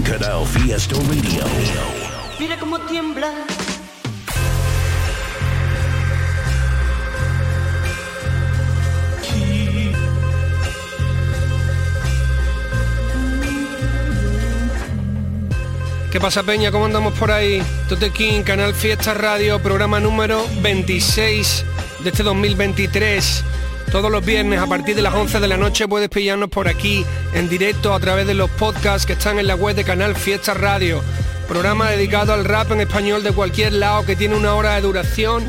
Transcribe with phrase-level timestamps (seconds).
[0.00, 1.44] Canal Fiesta Radio.
[2.40, 3.30] Mira cómo tiembla.
[16.10, 16.72] ¿Qué pasa Peña?
[16.72, 17.62] ¿Cómo andamos por ahí?
[17.88, 21.64] Tote King, Canal Fiesta Radio, programa número 26
[22.02, 23.44] de este 2023.
[23.92, 27.04] Todos los viernes a partir de las 11 de la noche puedes pillarnos por aquí
[27.34, 30.54] en directo a través de los podcasts que están en la web de Canal Fiesta
[30.54, 31.02] Radio.
[31.46, 35.44] Programa dedicado al rap en español de cualquier lado que tiene una hora de duración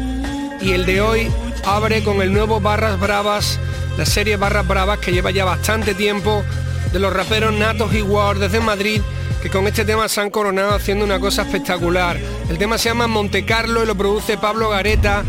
[0.59, 1.31] y el de hoy
[1.64, 3.61] abre con el nuevo Barras Bravas,
[3.97, 6.44] la serie Barras Bravas que lleva ya bastante tiempo
[6.91, 9.02] de los raperos Natos y War desde Madrid
[9.41, 12.17] que con este tema se han coronado haciendo una cosa espectacular.
[12.49, 15.23] El tema se llama Monte Carlo y lo produce Pablo Gareta,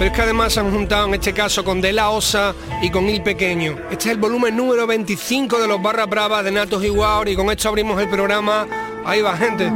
[0.00, 2.88] pero es que además se han juntado en este caso con De La Osa y
[2.88, 3.76] con Il Pequeño.
[3.90, 7.50] Este es el volumen número 25 de los Barras Bravas de Natos y y con
[7.50, 8.66] esto abrimos el programa.
[9.04, 9.70] Ahí va gente.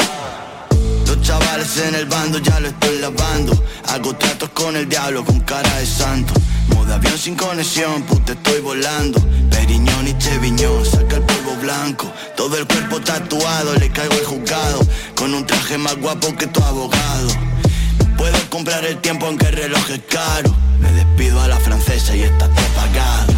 [1.20, 3.52] Chavales en el bando ya lo estoy lavando.
[3.88, 6.32] Hago tratos con el diablo con cara de santo.
[6.68, 9.20] Modo avión sin conexión, puta estoy volando.
[9.50, 12.10] Periñón y Cheviñón, saca el polvo blanco.
[12.34, 14.80] Todo el cuerpo tatuado, le caigo al juzgado.
[15.16, 17.53] Con un traje más guapo que tu abogado.
[18.24, 20.50] Puedo comprar el tiempo aunque el reloj es caro.
[20.80, 23.34] Me despido a la francesa y está todo pagado.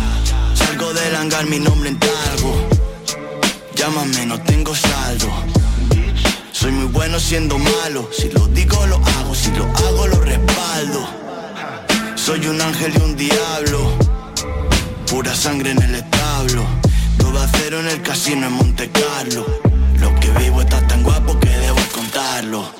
[0.54, 2.68] Salgo del hangar, mi nombre en talgo.
[3.74, 5.28] Llámame, no tengo saldo.
[6.52, 8.08] Soy muy bueno siendo malo.
[8.16, 9.34] Si lo digo, lo hago.
[9.34, 11.04] Si lo hago, lo respaldo.
[12.14, 13.90] Soy un ángel y un diablo.
[15.10, 16.64] Pura sangre en el establo.
[17.18, 19.44] Todo a cero en el casino en Monte Carlo.
[19.98, 21.45] Lo que vivo está tan guapo que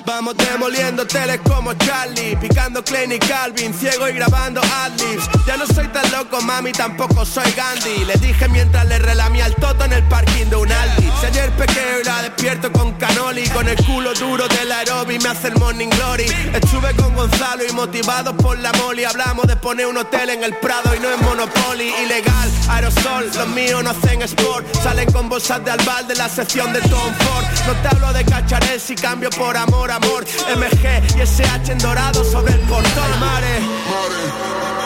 [0.05, 5.29] Vamos demoliendo teles como Charlie Picando Klein y Calvin, ciego y grabando adlibs.
[5.45, 8.03] Ya no soy tan loco, mami, tampoco soy Gandhi.
[8.05, 11.11] Le dije mientras le relamía el toto en el parking de un Aldi.
[11.19, 15.49] Si ayer pequeño y despierto con canoli Con el culo duro del aerobi me hace
[15.49, 16.25] el morning glory.
[16.53, 20.55] Estuve con Gonzalo y motivados por la moli Hablamos de poner un hotel en el
[20.55, 21.93] Prado y no en Monopoly.
[22.03, 24.65] Ilegal, aerosol, los míos no hacen sport.
[24.81, 27.45] Salen con bolsas de albal de la sección de Tom Ford.
[27.67, 30.25] No te hablo de cacharés y cambio por amor, amor.
[30.55, 33.19] MG y SH en dorado sobre el portón.
[33.19, 33.59] Mare,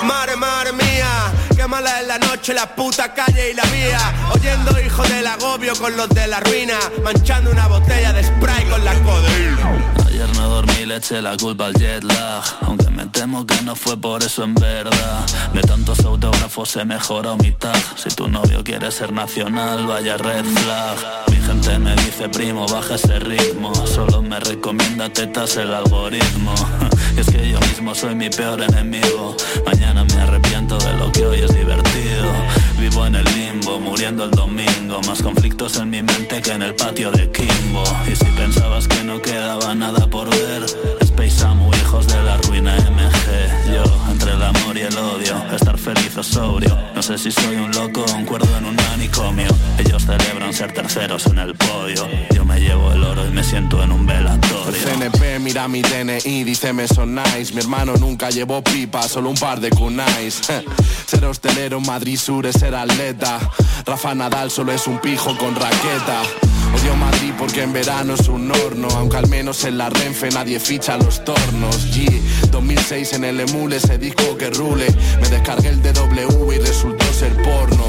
[0.03, 1.31] mare, mare mía.
[1.56, 4.00] Qué mala es la noche, la puta calle y la vía.
[4.34, 6.79] Oyendo hijo del agobio con los de la ruina.
[7.03, 11.66] Manchando una botella de spray con la codeína Ayer no dormí, le eché la culpa
[11.66, 12.44] al jet lag.
[12.62, 15.26] Aunque me temo que no fue por eso en verdad.
[15.52, 17.82] De tantos autógrafos se mejoró mi tag.
[17.96, 20.98] Si tu novio quiere ser nacional, vaya red flag.
[21.32, 26.53] Mi gente me dice, primo, baja ese ritmo Solo me recomienda tetas el algoritmo.
[27.18, 29.36] Y es que yo mismo soy mi peor enemigo.
[29.66, 34.31] Mañana me arrepiento de lo que hoy es divertido Vivo en el limbo, muriendo el
[34.31, 35.02] domingo.
[35.06, 37.84] Más conflictos en mi mente que en el patio de Kimbo.
[38.12, 40.66] Y si pensabas que no quedaba nada por ver
[41.02, 45.78] Space Samu, hijos de la ruina MG Yo, entre el amor y el odio Estar
[45.78, 46.78] feliz o sobrio.
[46.96, 49.47] No sé si soy un loco o un cuerdo en un manicomio.
[49.78, 52.07] Ellos celebran ser terceros en el podio.
[52.34, 54.81] Yo me llevo el oro y me siento en un velatorio.
[54.81, 59.38] CNP mira mi DNI, dice me son nice Mi hermano nunca llevó pipa, solo un
[59.38, 60.41] par de kunais.
[61.06, 63.40] Ser hostelero Madrid Sur es ser atleta.
[63.85, 66.23] Rafa Nadal solo es un pijo con raqueta
[66.74, 68.88] Odio Madrid porque en verano es un horno.
[68.96, 71.88] Aunque al menos en la Renfe nadie ficha los tornos.
[71.92, 72.22] G
[72.52, 74.88] 2006 en el Emule ese disco que rule.
[75.22, 77.85] Me descargué el DW y resultó ser porno.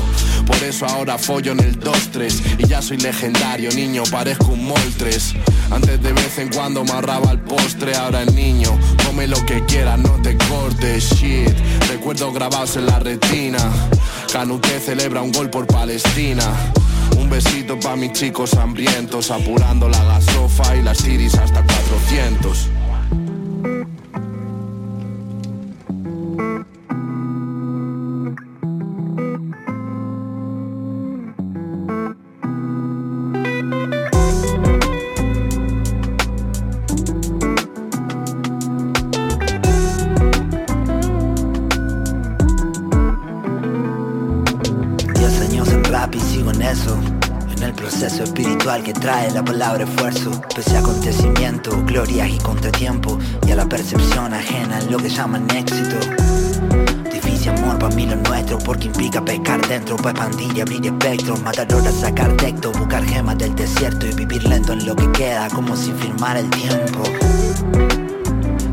[0.47, 5.35] Por eso ahora follo en el 2-3 Y ya soy legendario, niño, parezco un moltres.
[5.71, 9.65] Antes de vez en cuando me ahorraba el postre Ahora el niño, come lo que
[9.65, 11.55] quieras, no te cortes Shit,
[11.89, 13.59] recuerdos grabados en la retina.
[14.33, 16.45] Canute celebra un gol por Palestina
[17.17, 22.82] un besito pa' mis chicos hambrientos, apurando la gasofa y las tiris hasta 400.
[49.03, 54.79] Trae la palabra esfuerzo, pese a acontecimientos, glorias y contratiempo, y a la percepción ajena
[54.79, 55.97] en lo que llaman éxito.
[57.13, 61.37] Difícil amor para mí lo nuestro, porque implica pescar dentro, pa' expandir y abrir espectro,
[61.39, 65.49] matar horas, sacar texto, buscar gemas del desierto y vivir lento en lo que queda,
[65.49, 67.03] como sin firmar el tiempo.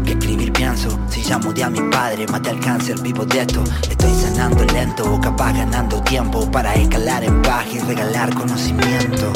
[0.06, 3.64] Que escribir pienso, si ya mudé a mi padre, maté al cáncer, vivo de esto,
[3.90, 9.34] estoy sanando lento, capaz ganando tiempo para escalar en paz y regalar conocimiento.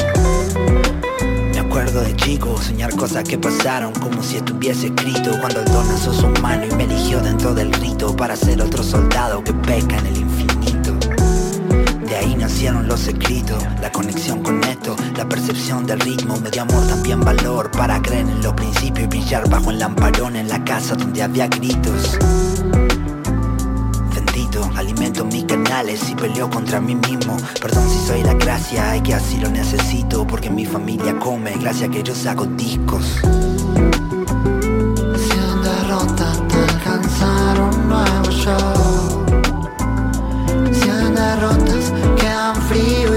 [2.03, 5.31] De chico, soñar cosas que pasaron como si estuviese escrito.
[5.39, 8.83] Cuando el don lanzó su mano y me eligió dentro del rito Para ser otro
[8.83, 10.97] soldado que pesca en el infinito.
[12.05, 16.63] De ahí nacieron los escritos, la conexión con esto La percepción del ritmo, me dio
[16.63, 20.63] amor también valor Para creer en los principios y brillar bajo el lamparón En la
[20.63, 22.19] casa donde había gritos
[24.75, 27.37] alimento mis canales y peleo contra mí mismo.
[27.61, 30.25] Perdón si soy la gracia, hay que así lo necesito.
[30.25, 33.21] Porque mi familia come, gracias que yo saco discos.
[35.15, 39.25] Cien derrotas te alcanzar un nuevo show.
[40.71, 43.12] Cien derrotas quedan frío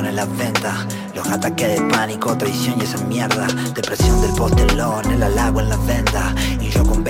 [0.00, 0.86] en las ventas.
[1.14, 3.46] Los ataques de pánico, traición y esa mierda.
[3.74, 6.34] Depresión del postelón, el halago en las ventas.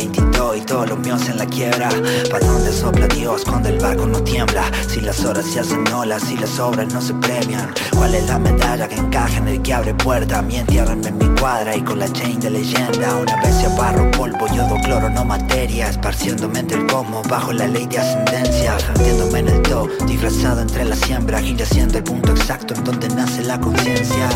[0.02, 1.88] Y yo con 22 y todos los míos en la quiebra.
[2.30, 4.64] ¿Pa' dónde sopla Dios cuando el barco no tiembla?
[4.88, 7.72] Si las horas se hacen olas, si las obras no se premian.
[7.96, 10.42] ¿Cuál es la medalla que encaja en el que abre puerta?
[10.42, 13.16] Mi entiérrenme en mi cuadra y con la chain de leyenda.
[13.16, 15.88] Una vez se barro, polvo, yodo, cloro, no materia.
[15.88, 18.76] Esparciéndome entre el cosmos bajo la ley de ascendencia.
[18.88, 21.42] Vertiéndome en el do, disfrazado entre las siembras.
[21.42, 24.28] Y haciendo el punto exacto en donde nace la conciencia.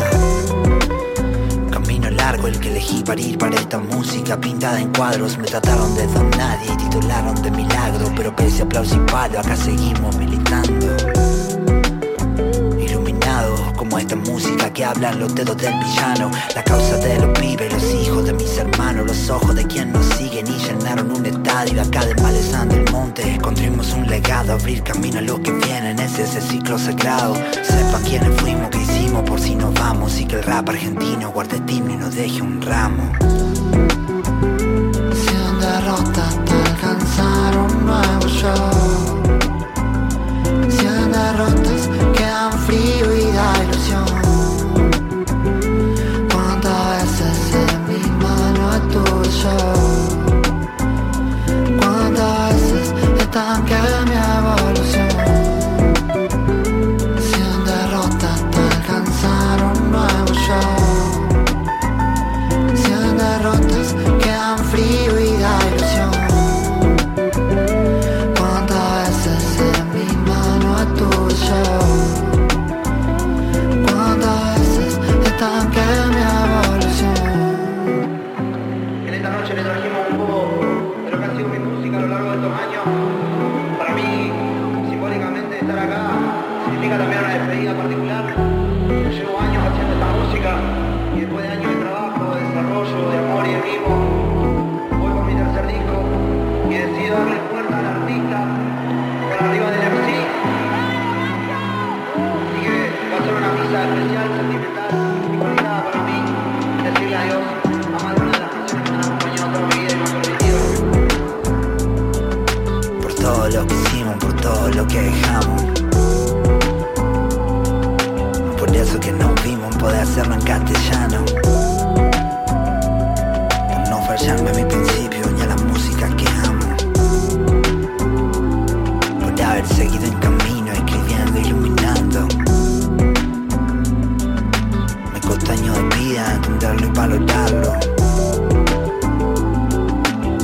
[2.27, 5.37] El que elegí para ir para esta música pintada en cuadros.
[5.37, 8.11] Me trataron de don nadie y titularon de milagro.
[8.15, 10.87] Pero pese aplauso y palo, acá seguimos militando.
[12.79, 16.29] Iluminados como esta música que hablan los dedos del villano.
[16.53, 20.05] La causa de los pibes, los hijos de mis hermanos, los ojos de quien nos
[20.05, 23.37] siguen y llenaron un estadio acá de Malezán del Monte.
[23.41, 27.35] Construimos un legado, abrir camino a los que vienen, ese es el ciclo sagrado.
[27.63, 31.93] Sepan quiénes fuimos, hicimos por si nos vamos y que el rap argentino guarde timno
[31.93, 33.11] y nos deje un ramo.
[35.13, 38.86] Cien derrotas te alcanzar un nuevo show.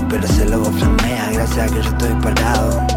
[0.09, 2.87] Pero ese logo flamea gracias a que yo estoy parado.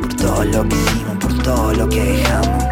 [0.00, 2.64] Por todo lo que hicimos, por todo lo que dejamos.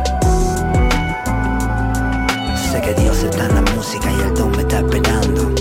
[2.70, 5.54] Sé que Dios está en la música y el don me está esperando.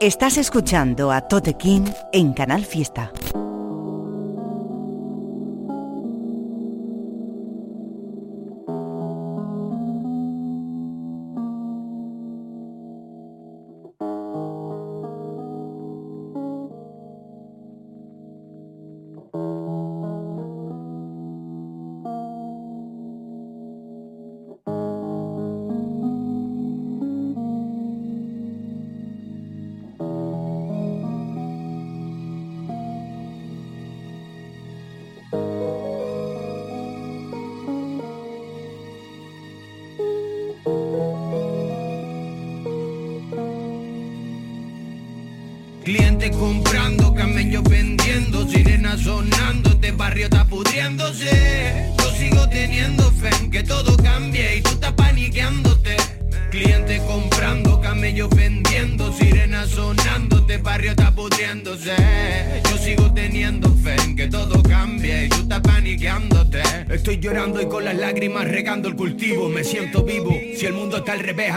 [0.00, 3.10] Estás escuchando a Tote King en Canal Fiesta.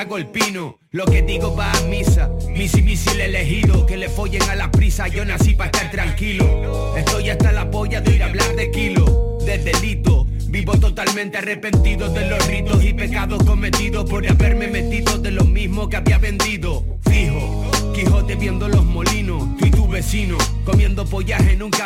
[0.08, 0.20] Está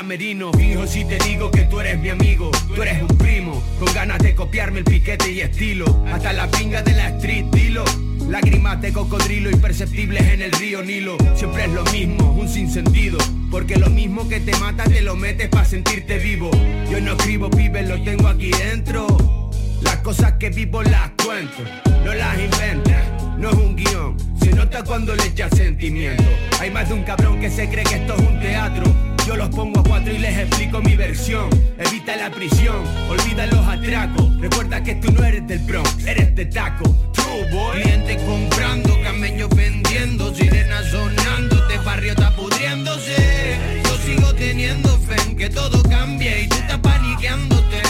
[0.02, 0.52] camerino.
[0.54, 4.18] Fijo si te digo que tú eres mi amigo, tú eres un primo, con ganas
[4.18, 6.04] de copiarme el piquete y estilo.
[6.12, 7.86] Hasta la pinga de la street, dilo.
[8.28, 11.18] Lágrimas de cocodrilo imperceptibles en el río Nilo.
[11.36, 13.20] Siempre es lo mismo, un sinsentido.
[13.52, 16.50] Porque lo mismo que te mata te lo metes para sentirte vivo.
[16.90, 19.52] Yo no escribo pibes, lo tengo aquí dentro.
[19.82, 21.64] Las cosas que vivo las cuento,
[22.04, 22.92] no las invento.
[23.38, 26.24] No es un guion, se nota cuando le echas sentimiento.
[26.60, 29.11] Hay más de un cabrón que se cree que esto es un teatro.
[29.26, 31.50] Yo los pongo a cuatro y les explico mi versión.
[31.78, 34.36] Evita la prisión, olvida los atracos.
[34.40, 36.84] Recuerda que tú no eres del Bronx, eres de taco.
[37.14, 37.82] True boy.
[37.82, 43.58] Clientes comprando, camellos vendiendo, sirenas sonando, este barrio está pudriéndose.
[43.84, 47.82] Yo sigo teniendo fe en que todo cambie y tú estás paniqueándote.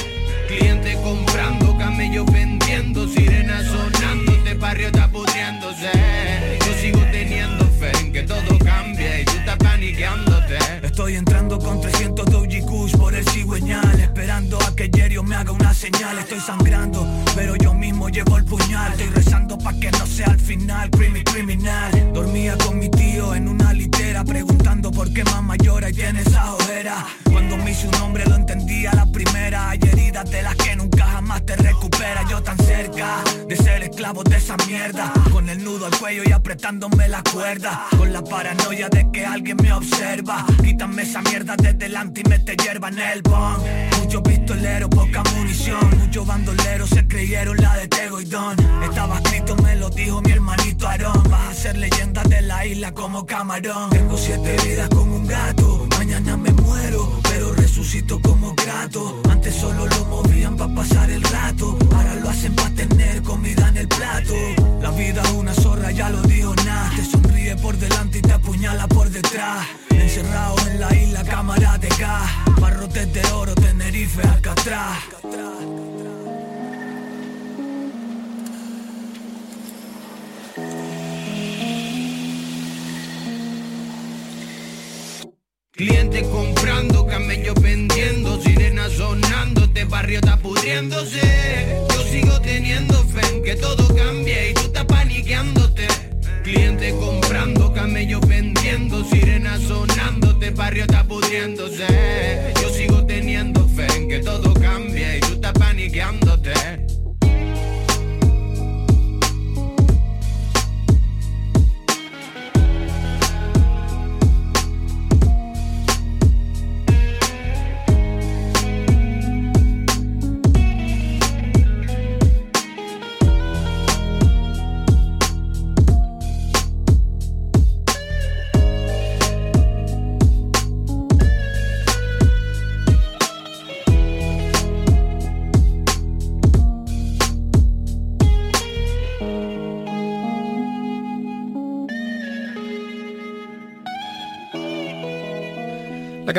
[0.47, 5.91] Clientes comprando, camellos vendiendo, sirenas sonando, este barrio está pudriéndose.
[6.65, 9.57] Yo sigo teniendo fe en que todo cambie y tú estás
[10.83, 12.61] Estoy entrando con 300 Doji
[12.97, 16.17] por el cigüeñal Esperando a que Jerio me haga una señal.
[16.19, 17.05] Estoy sangrando,
[17.35, 18.91] pero yo mismo llevo el puñal.
[18.91, 22.13] Estoy rezando pa' que no sea al final Creamy criminal.
[22.13, 26.53] Dormía con mi tío en una litera Preguntando por qué mamá llora y tiene esa
[26.53, 27.05] ojera.
[27.31, 29.69] Cuando me hice un hombre lo entendía la primera.
[29.69, 32.29] Hay heridas de las que nunca jamás te recuperas.
[32.29, 35.11] Yo tan cerca de ser esclavo de esa mierda.
[35.31, 37.87] Con el nudo al cuello y apretándome la cuerda.
[37.97, 40.45] Con la paranoia de que alguien me observa.
[40.63, 43.61] Quítame esa mierda de delante y mete hierba en el bong.
[43.99, 45.99] Muchos pistoleros, poca munición.
[45.99, 50.31] Muchos bandoleros se creyeron la de Tego y Don Estaba escrito, me lo dijo mi
[50.31, 51.23] hermanito Aarón.
[51.29, 53.89] Vas a ser leyenda de la isla como camarón.
[53.89, 55.87] Tengo siete vidas como un gato.
[55.97, 59.21] Mañana me muero, pero resucito como grato.
[59.29, 61.77] Antes solo lo movían para pasar el rato.
[61.95, 64.33] Ahora lo hacen para tener comida en el plato
[69.91, 74.97] Encerrado en la isla, cámara de gas Barrotes de oro, Tenerife, Alcatraz
[85.71, 91.85] Clientes comprando, camellos vendiendo, sirenas sonando, este barrio está pudriéndose.
[91.89, 95.70] Yo sigo teniendo fe en que todo cambie y tú estás paniqueándote.
[96.51, 101.87] Clientes comprando, camellos vendiendo, sirenas sonando, este barrio está pudriéndose.
[102.61, 106.40] Yo sigo teniendo fe en que todo cambie y tú estás paniqueándote.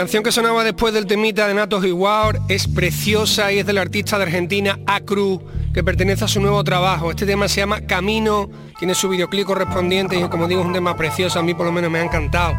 [0.02, 4.16] Canción que sonaba después del temita de Natos Wow es preciosa y es del artista
[4.16, 5.40] de Argentina Acru,
[5.72, 7.12] que pertenece a su nuevo trabajo.
[7.12, 10.96] Este tema se llama Camino, tiene su videoclip correspondiente y como digo es un tema
[10.96, 12.56] precioso, a mí por lo menos me ha encantado.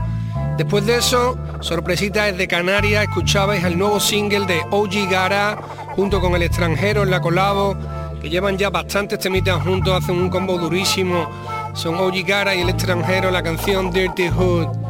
[0.55, 5.57] Después de eso, sorpresita desde Canarias, escuchabais el nuevo single de OG Gara
[5.97, 7.75] junto con el extranjero en la colabo,
[8.21, 11.29] que llevan ya bastantes temitas juntos, hacen un combo durísimo.
[11.73, 14.82] Son OG Gara y el extranjero, la canción Dirty Hood.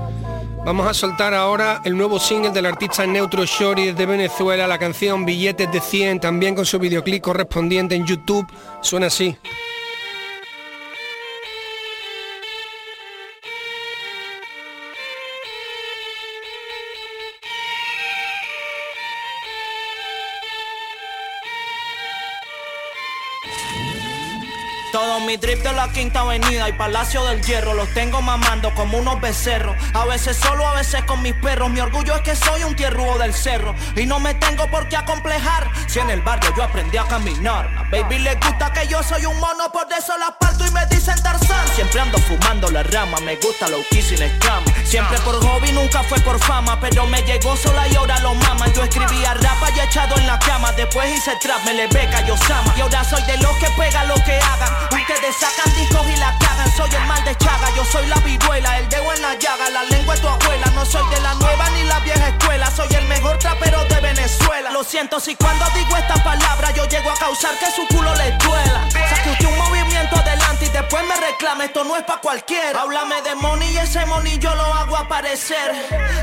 [0.65, 5.25] Vamos a soltar ahora el nuevo single del artista Neutro Shorty desde Venezuela, la canción
[5.25, 8.48] Billetes de 100, también con su videoclip correspondiente en YouTube.
[8.82, 9.38] Suena así.
[25.34, 29.20] Mi drip de la quinta avenida y Palacio del Hierro los tengo mamando como unos
[29.20, 29.75] becerros.
[29.96, 31.72] A veces solo, a veces con mis perros.
[31.72, 34.98] Mi orgullo es que soy un tierrugo del cerro y no me tengo por qué
[34.98, 35.67] acomplejar.
[35.88, 37.69] Si en el barrio yo aprendí a caminar.
[37.75, 40.86] A baby le gusta que yo soy un mono, por eso la parto y me
[40.86, 41.67] dicen Tarzán.
[41.75, 44.65] Siempre ando fumando la rama, me gusta lo que sin escama.
[44.86, 48.67] Siempre por hobby, nunca fue por fama, pero me llegó sola y ahora lo mama.
[48.75, 52.38] Yo escribía rapa y echado en la cama, después hice trap, me le beca, yo
[52.38, 52.74] sama.
[52.77, 54.72] Y ahora soy de los que pega lo que hagan.
[54.91, 58.77] Ustedes sacan discos y la cagan, soy el mal de chaga, yo soy la viruela,
[58.77, 60.67] el dedo en la llaga, la lengua de tu abuela.
[60.75, 64.43] No soy de la nueva ni la vieja escuela, soy el mejor trapero de Venezuela.
[64.72, 68.32] Lo siento si cuando digo estas palabras yo llego a causar que su culo le
[68.38, 68.90] duela.
[68.92, 72.82] Saque usted un movimiento adelante y después me reclame, esto no es pa' cualquiera.
[72.82, 75.72] Háblame de money y ese money yo lo hago aparecer.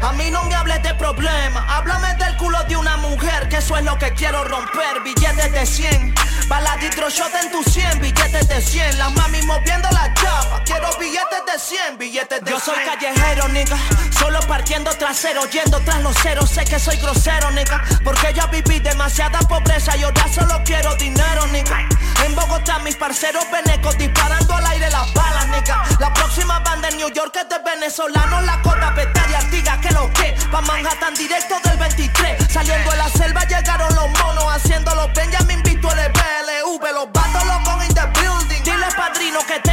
[0.03, 3.77] A mí no me hables de problema, háblame del culo de una mujer, que eso
[3.77, 5.01] es lo que quiero romper.
[5.05, 6.15] Billetes de 100,
[6.49, 8.99] baladitro shot en tu 100, billetes de 100.
[8.99, 12.59] Las mami moviendo la chapa, quiero billetes de 100, billetes de 100.
[12.59, 13.77] Yo soy callejero, nigga,
[14.19, 16.51] solo partiendo trasero, yendo tras los ceros.
[16.51, 21.47] Sé que soy grosero, nigga, porque ya viví demasiada pobreza y ahora solo quiero dinero,
[21.49, 21.89] nigga.
[22.25, 25.85] En Bogotá mis parceros venecos disparando al aire las balas, nigga.
[25.99, 28.95] La próxima banda en New York es de venezolanos, la corda
[29.31, 30.37] y artiga que lo que.
[30.51, 32.53] Pa' Manhattan directo del 23.
[32.53, 35.11] Saliendo de la selva llegaron los monos, haciendo los
[35.47, 37.09] me invito el BLV, los
[37.47, 38.63] locos in the building.
[38.63, 39.70] Dile padrino que tengo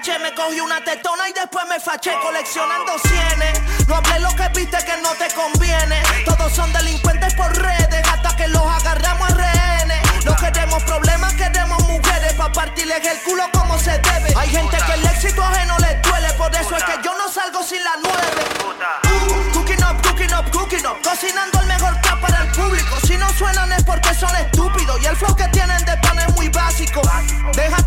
[0.00, 0.18] taché.
[0.18, 3.86] Me cogí una tetona y después me faché coleccionando cienes.
[3.86, 6.02] No hablé lo que viste que no te conviene.
[6.24, 10.24] Todos son delincuentes por redes hasta que los agarramos a rehenes.
[10.24, 14.34] No queremos problemas, queremos mujeres pa' partirles el culo como se debe.
[14.36, 17.62] Hay gente que el éxito ajeno les duele, por eso es que yo no salgo
[17.62, 18.70] sin la nueve.
[19.52, 22.96] Cooking up, cooking up, cooking up, cocinando el mejor trap para el público.
[23.06, 26.34] Si no suenan es porque son estúpidos y el flow que tienen de pan es
[26.34, 27.00] muy básico.
[27.54, 27.79] Deja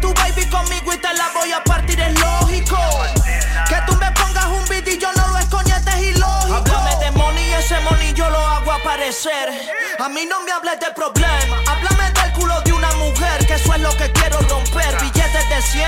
[9.99, 13.71] A mí no me hables de problema, háblame del culo de una mujer, que eso
[13.75, 14.97] es lo que quiero romper.
[14.99, 15.87] Billetes de 100,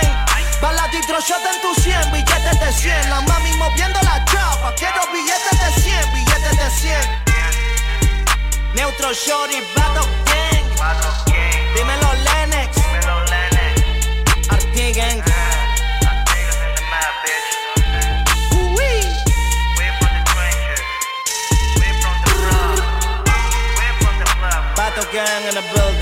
[0.61, 3.09] baladitro shot en tu 100, billetes de 100.
[3.09, 7.25] La mami moviendo la chapa, quiero billetes de 100, billetes de 100.
[8.75, 11.64] Neutro Shorty, Battle Gang.
[25.15, 25.94] Gang in the building.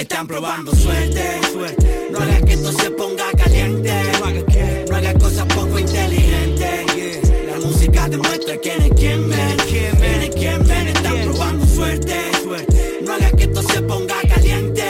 [0.00, 2.08] Están probando suerte, suerte.
[2.10, 3.92] No hagas que esto se ponga caliente.
[4.18, 7.20] No hagas que, no hagas cosas poco inteligentes.
[7.46, 9.56] La música demuestra quién es quién, ven.
[9.68, 10.88] Quién es quién, ven.
[10.88, 13.00] Están probando suerte, suerte.
[13.04, 14.84] No hagas que esto se ponga caliente.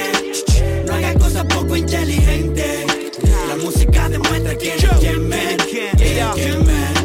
[0.87, 2.87] No hagas cosas poco inteligentes.
[3.49, 5.57] La música demuestra quién es quién, ven.
[5.69, 7.00] Quién es quién, ven.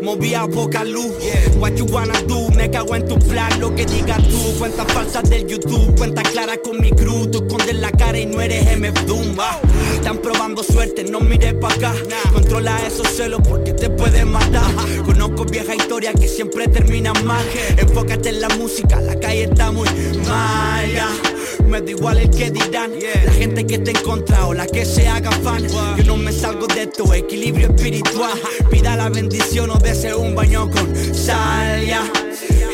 [0.00, 0.46] Yeah, yeah, yeah.
[0.46, 1.12] Movía poca luz.
[1.58, 2.48] What you wanna do?
[2.50, 4.58] Me cago en tu plan, lo que digas tú.
[4.58, 7.30] Cuentas falsas del YouTube, cuentas claras con mi cruz.
[7.30, 9.36] Tú escondes la cara y no eres MF Doom.
[9.38, 9.58] ah.
[9.94, 11.94] Están probando suerte, no mires pa' acá.
[12.32, 14.70] Controla esos celos porque te pueden matar.
[15.04, 17.44] Conozco vieja historia que siempre terminan mal.
[17.76, 19.88] Enfócate en la música, la calle está muy
[20.26, 21.39] mal.
[21.66, 22.92] Me da igual el que dirán
[23.24, 26.32] La gente que te en contra o la que se haga fan Yo no me
[26.32, 28.38] salgo de esto, equilibrio espiritual
[28.70, 32.10] Pida la bendición o dese un baño con sal ya.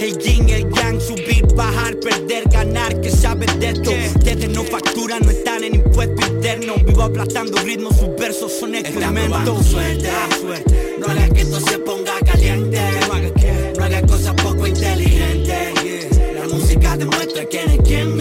[0.00, 5.22] El yin, el yang, subir, bajar, perder, ganar, que sabes de esto Ustedes no facturan,
[5.24, 10.08] no están en impuesto interno Vivo aplastando ritmos, sus versos son excrementos suerte,
[10.40, 10.96] suerte.
[10.98, 12.80] No hagas que esto se ponga caliente.
[13.06, 16.18] No hagas que, no hagas cosas poco inteligentes.
[16.34, 17.78] La música demuestra quién es.
[17.84, 18.15] Quién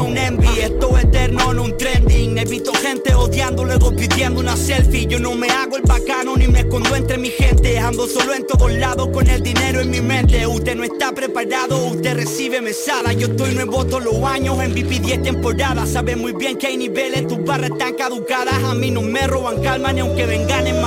[0.00, 5.06] un envy Esto es eterno, no un trending Evito gente odiando, luego pidiendo una selfie.
[5.06, 7.78] Yo no me hago el bacano ni me escondo entre mi gente.
[7.78, 10.46] Ando solo en todos lados con el dinero en mi mente.
[10.46, 13.12] Usted no está preparado, usted recibe mesada.
[13.12, 15.90] Yo estoy nuevo todos los años en VIP 10 temporadas.
[15.90, 18.62] Sabe muy bien que hay niveles, tus barras están caducadas.
[18.62, 20.80] A mí no me roban calma ni aunque vengan en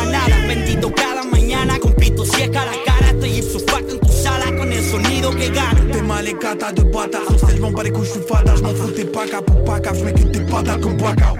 [6.32, 7.20] T'es mal les gata de bata.
[7.30, 8.56] Hostel, je m'en bats les couilles, je suis fada.
[8.56, 11.36] Je m'en fous t'es pas cap pour pas cap Je m'écoute tes patas comme Bacao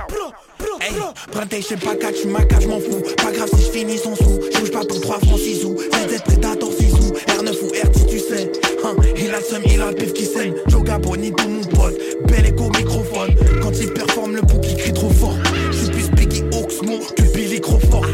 [0.82, 0.94] Hey,
[1.32, 3.02] Printemps, je pas catch, je ma je m'en fous.
[3.18, 5.78] Pas grave si je finis son sou Je pas pour 3 francs 6 sous.
[5.78, 7.14] ZZ Predator 6 sous.
[7.28, 8.52] R9 ou RT tu sais.
[8.84, 10.54] Hein, Il a seum, il a le pif qui saigne.
[10.68, 11.98] Joga bonito mon pote.
[12.28, 13.36] Bel écho microphone.
[13.62, 15.38] Quand il performe le bouc il crie trop fort.
[15.72, 18.06] Je suis plus Biggie Oxmo que Billy Crawford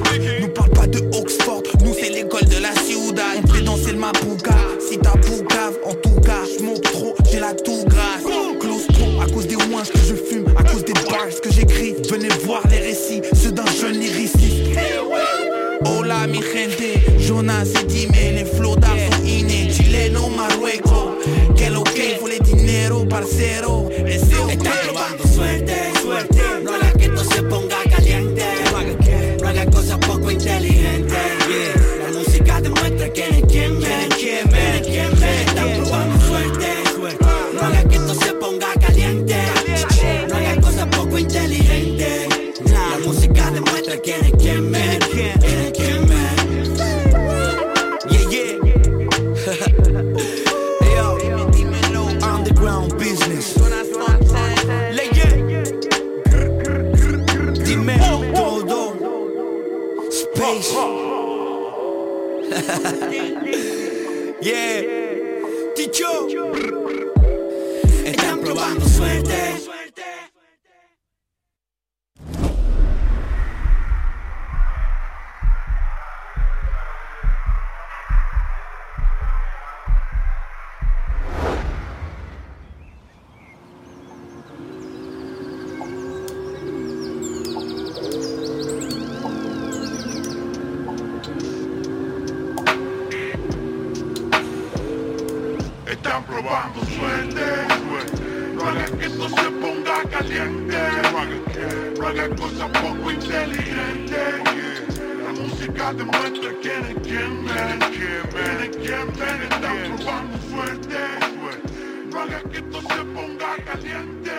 [102.08, 104.18] no hagas cosas poco inteligentes.
[104.56, 105.24] yeah.
[105.24, 107.80] La música demuestra quién es quién, man.
[107.92, 108.64] quién, man.
[108.64, 109.42] es quién, man.
[109.42, 110.96] Están probando suerte,
[111.40, 111.74] suerte.
[112.10, 114.32] No hagas que esto se ponga caliente.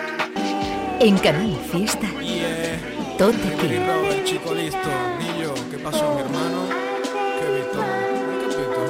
[1.00, 2.08] En Canal Fiesta.
[3.18, 3.86] Tote King.
[3.86, 4.88] Robert, chico listo.
[5.18, 6.68] Niño, ¿qué pasó, mi hermano?
[7.38, 7.80] ¿Qué visto?
[8.40, 8.80] ¿Qué visto?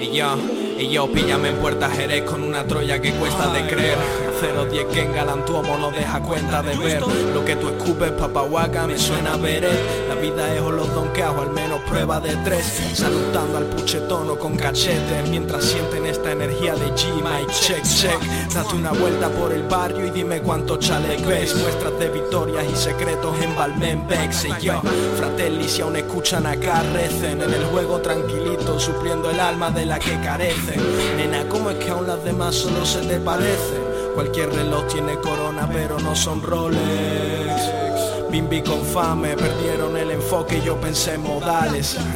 [0.00, 0.36] Y yo,
[0.78, 4.21] y yo, píllame en Puerta Jerez con una Troya que cuesta de creer.
[4.42, 7.00] 010 que en Galantuomo no deja cuenta de ver.
[7.00, 9.68] Lo que tú escupes, papahuaca, me suena a ver.
[10.08, 12.64] La vida es o los donkeados, al menos prueba de tres.
[12.92, 15.28] Saludando al puchetono con cachetes.
[15.30, 18.18] Mientras sienten esta energía de G, Mike, check, check.
[18.52, 21.54] Date una vuelta por el barrio y dime cuántos chales ves.
[21.54, 24.46] Muestras de victorias y secretos en Balmenbex.
[24.46, 24.82] Y yo,
[25.18, 27.40] fratelli, si aún escuchan acá, recen.
[27.42, 30.80] En el juego tranquilito, supliendo el alma de la que carecen.
[31.16, 33.81] Nena, ¿cómo es que aún las demás solo se te parecen?
[34.14, 37.82] Cualquier reloj tiene corona, pero no son Rolex.
[38.30, 41.98] Bimbi con fame, perdieron el enfoque y yo pensé en modales.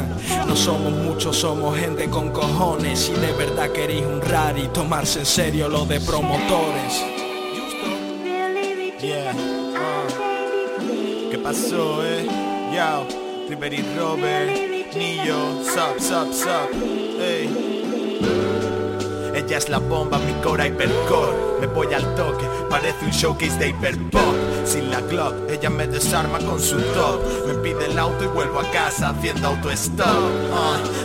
[0.47, 3.09] No somos muchos, somos gente con cojones.
[3.09, 7.03] Y de verdad queréis un rari, tomarse en serio lo de promotores.
[9.01, 11.31] Yeah, uh.
[11.31, 12.27] ¿Qué pasó, eh?
[12.73, 13.07] Yo,
[13.49, 14.51] Riveri Robert,
[14.95, 16.71] Nillo, sup, sup, sup,
[17.21, 18.66] ey.
[19.47, 23.69] Ella es la bomba, mi cora hipercore Me voy al toque, parece un showcase de
[23.69, 27.21] hiperpop Sin la Glock, ella me desarma con su top.
[27.47, 30.09] Me pide el auto y vuelvo a casa haciendo autostop.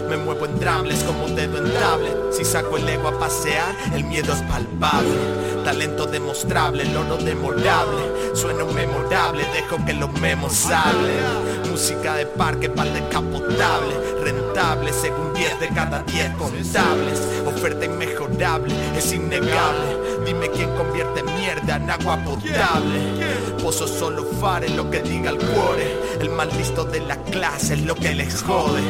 [0.10, 4.04] Me muevo en trambles como dedo en tablet Si saco el ego a pasear, el
[4.04, 5.16] miedo es palpable.
[5.64, 12.70] Talento demostrable, el oro demorable Sueno memorable, dejo que los memos hablen Música de parque
[12.70, 13.96] para el descapotable.
[14.24, 17.22] Rentable según 10 de cada 10 contables.
[17.46, 19.98] Oferta inmejorable, es innegable.
[20.26, 25.96] Dime quién convierte mierda en agua potable Pozo solo fare lo que diga el cuore.
[26.20, 28.82] El más listo de la clase es lo que les jode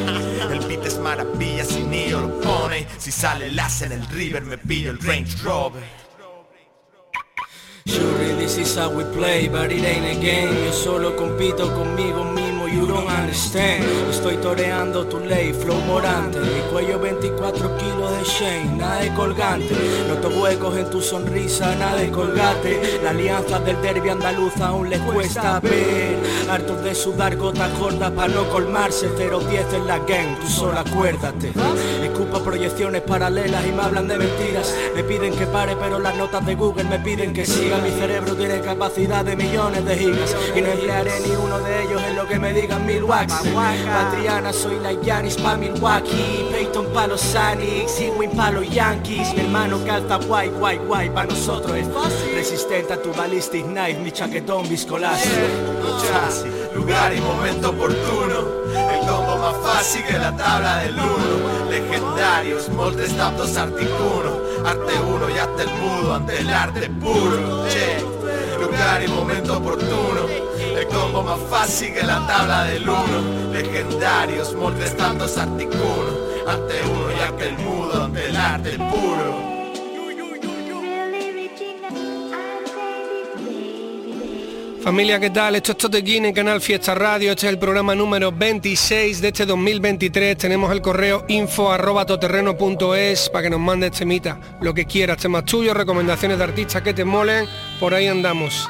[0.49, 2.87] El beat es maravilla si Nio lo pone.
[2.97, 5.83] Si sale el as en el river me pillo el Range Rover.
[7.85, 10.65] Surely this is how we play, but it ain't a game.
[10.65, 12.23] Yo solo compito conmigo
[12.71, 13.83] you don't understand.
[14.09, 16.39] Estoy toreando tu ley, flow morante.
[16.39, 19.75] Mi cuello 24 kilos de Shane, nada de colgante.
[20.07, 22.99] Noto huecos en tu sonrisa, nada de colgate.
[23.03, 26.17] La alianza del derby andaluz aún les cuesta ver.
[26.49, 29.09] Hartos de sudar gotas gordas para no colmarse.
[29.09, 31.53] 0-10 en la gang, tú solo acuérdate
[32.21, 34.75] Escupa proyecciones paralelas y me hablan de mentiras.
[34.95, 37.79] Me piden que pare pero las notas de Google me piden que siga.
[37.79, 40.35] Mi cerebro tiene capacidad de millones de gigas.
[40.55, 44.53] Y no emplearé ni uno de ellos en lo que me digan mil wax Patriana,
[44.53, 49.33] soy la Yanis pa' Milwaukee Peyton pa' los Sonics, Win pa' los Yankees.
[49.33, 51.87] Mi hermano calza guay, guay, guay Pa' nosotros es
[52.35, 55.41] resistente a tu ballistic knife Mi chaquetón viscolástico
[56.75, 58.61] Lugar y momento oportuno.
[58.73, 59.05] El
[59.41, 61.69] más fácil que la tabla del uno.
[61.69, 64.39] Legendarios, moldes taptos articuno.
[64.65, 67.65] Arte uno y hasta el mudo ante el arte puro.
[67.67, 67.99] Che,
[68.61, 70.21] lugar y momento oportuno.
[70.77, 73.51] El combo más fácil que la tabla del uno.
[73.51, 76.11] Legendarios, moldes tantos articuno.
[76.47, 79.50] Ante uno y hasta el mudo ante el arte puro
[84.83, 85.55] Familia, ¿qué tal?
[85.55, 87.29] Esto es Totequín en Canal Fiesta Radio.
[87.29, 90.35] Este es el programa número 26 de este 2023.
[90.35, 95.77] Tenemos el correo info arroba para que nos mandes temita, lo que quieras, temas tuyos,
[95.77, 97.45] recomendaciones de artistas que te molen.
[97.79, 98.67] Por ahí andamos.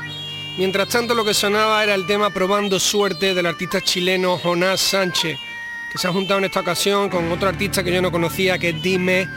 [0.57, 5.37] Mientras tanto, lo que sonaba era el tema Probando Suerte del artista chileno Jonás Sánchez,
[5.93, 8.69] que se ha juntado en esta ocasión con otro artista que yo no conocía, que
[8.69, 9.29] es Dime,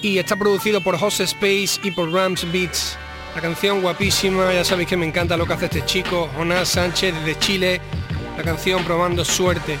[0.00, 2.96] y está producido por Jose Space y por Rams Beats.
[3.34, 7.12] La canción guapísima, ya sabéis que me encanta lo que hace este chico, Jonás Sánchez
[7.14, 7.80] desde Chile,
[8.36, 9.76] la canción Probando Suerte.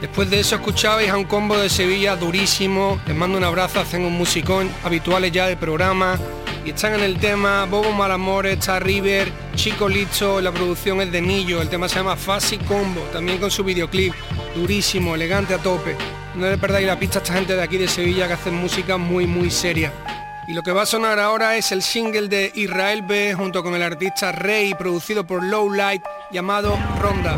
[0.00, 4.04] Después de eso escuchabais a un combo de Sevilla durísimo, les mando un abrazo, hacen
[4.04, 6.16] un musicón habituales ya del programa
[6.64, 11.20] y están en el tema Bobo Malamore, está River, Chico Licho, la producción es de
[11.20, 14.14] Nillo, el tema se llama Fasi Combo, también con su videoclip,
[14.54, 15.96] durísimo, elegante a tope.
[16.36, 18.96] No le perdáis la pista a esta gente de aquí de Sevilla que hacen música
[18.96, 19.92] muy muy seria.
[20.48, 23.74] Y lo que va a sonar ahora es el single de Israel B junto con
[23.74, 27.36] el artista Rey, producido por Low Light, llamado Ronda.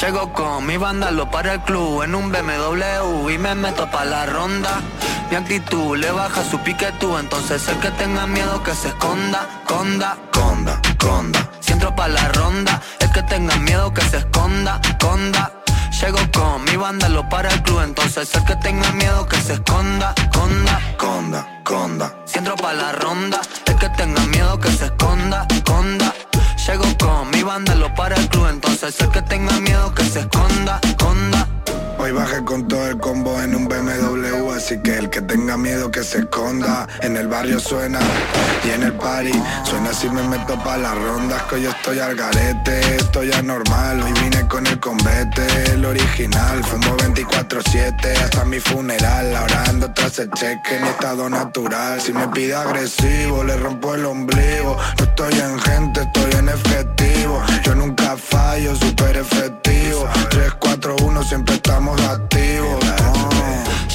[0.00, 4.04] Llego con mi banda, lo para el club en un BMW y me meto pa'
[4.04, 4.80] la ronda.
[5.30, 9.62] Mi actitud le baja su pique tú, entonces el que tenga miedo que se esconda,
[9.64, 11.50] conda, conda, conda.
[11.60, 15.61] Si entro pa' la ronda, el que tenga miedo que se esconda, conda.
[16.02, 19.52] Llego con mi banda, lo para el club, entonces el que tenga miedo que se
[19.52, 22.12] esconda, conda, conda, conda.
[22.24, 26.12] Si entro pa' la ronda, el que tenga miedo que se esconda, conda.
[26.66, 30.20] Llego con mi banda, lo para el club, entonces el que tenga miedo que se
[30.20, 31.46] esconda, conda.
[32.02, 35.88] Hoy bajé con todo el combo en un BMW, así que el que tenga miedo
[35.92, 36.88] que se esconda.
[37.00, 38.00] En el barrio suena
[38.64, 39.30] y en el party
[39.62, 44.02] suena si me meto pa' las rondas, que yo estoy al garete, estoy anormal.
[44.02, 49.36] Hoy vine con el convete, el original, fumo 24-7 hasta mi funeral.
[49.36, 49.62] Ahora
[49.94, 52.00] tras el cheque en estado natural.
[52.00, 54.76] Si me pide agresivo, le rompo el ombligo.
[54.98, 57.42] No estoy en gente, estoy en efectivo.
[57.64, 60.08] Yo nunca fallo, súper efectivo.
[60.30, 62.84] 3, 4, 1, siempre estamos activos.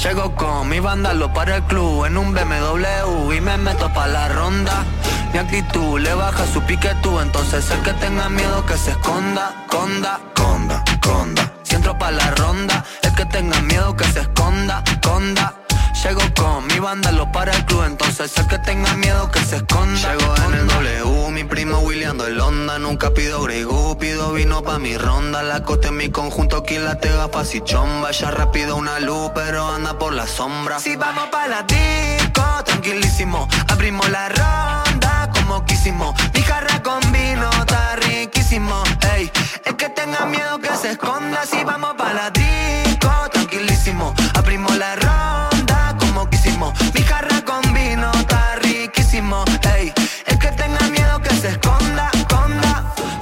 [0.02, 4.06] Llego con mi banda, lo para el club en un BMW y me meto pa'
[4.06, 4.84] la ronda.
[5.32, 9.66] Mi actitud le baja su pique tú, entonces el que tenga miedo que se esconda,
[9.68, 11.52] conda, conda, conda.
[11.62, 15.54] Si entro pa' la ronda, el que tenga miedo que se esconda, conda.
[16.02, 19.56] Llego con mi banda, lo para el club, entonces el que tenga miedo que se
[19.56, 19.98] esconda.
[19.98, 24.78] Llego en el W, mi primo William el Honda, nunca pido Gregu, pido vino pa'
[24.78, 25.42] mi ronda.
[25.42, 28.10] La cote en mi conjunto, quien la te gafas y chomba.
[28.12, 30.78] Ya rápido una luz, pero anda por la sombra.
[30.78, 36.14] Si vamos pa' la disco, tranquilísimo, abrimos la ronda como quisimos.
[36.34, 38.82] Mi jarra con vino está riquísimo,
[39.14, 39.30] ey.
[39.64, 44.96] El que tenga miedo que se esconda, si vamos pa' la disco, tranquilísimo, abrimos la
[44.96, 45.17] ronda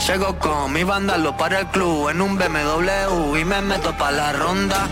[0.06, 4.12] Llego con mi banda, lo para el club en un BMW y me meto pa'
[4.12, 4.86] la ronda.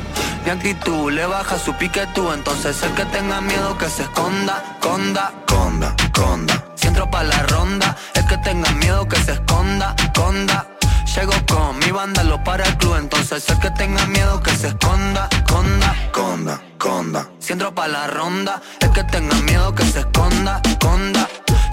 [0.45, 4.77] Mi actitud le baja su pique tú, entonces el que tenga miedo que se esconda,
[4.81, 6.65] conda, conda, conda.
[6.75, 10.67] Si entro pa' la ronda, el que tenga miedo que se esconda, conda.
[11.15, 14.69] Llego con mi banda, lo para el club, entonces el que tenga miedo que se
[14.69, 17.29] esconda, conda, conda, conda.
[17.39, 21.29] Si entro pa' la ronda, el que tenga miedo que se esconda, conda.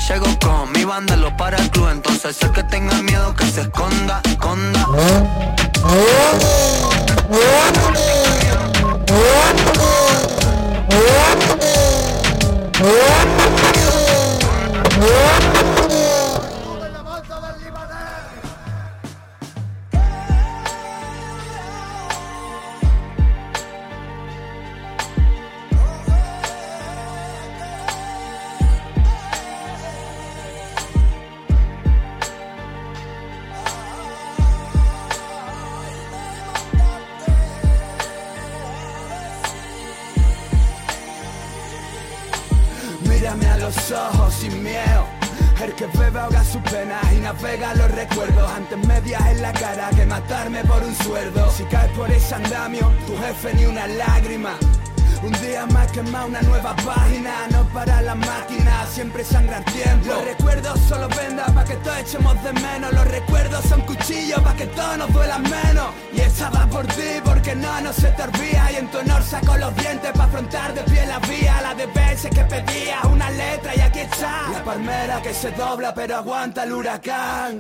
[0.08, 3.62] Llego con mi banda, lo para el club, entonces el que tenga miedo que se
[3.62, 4.88] esconda, conda.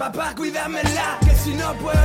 [0.01, 2.00] Papá cuídamela, que si no puedo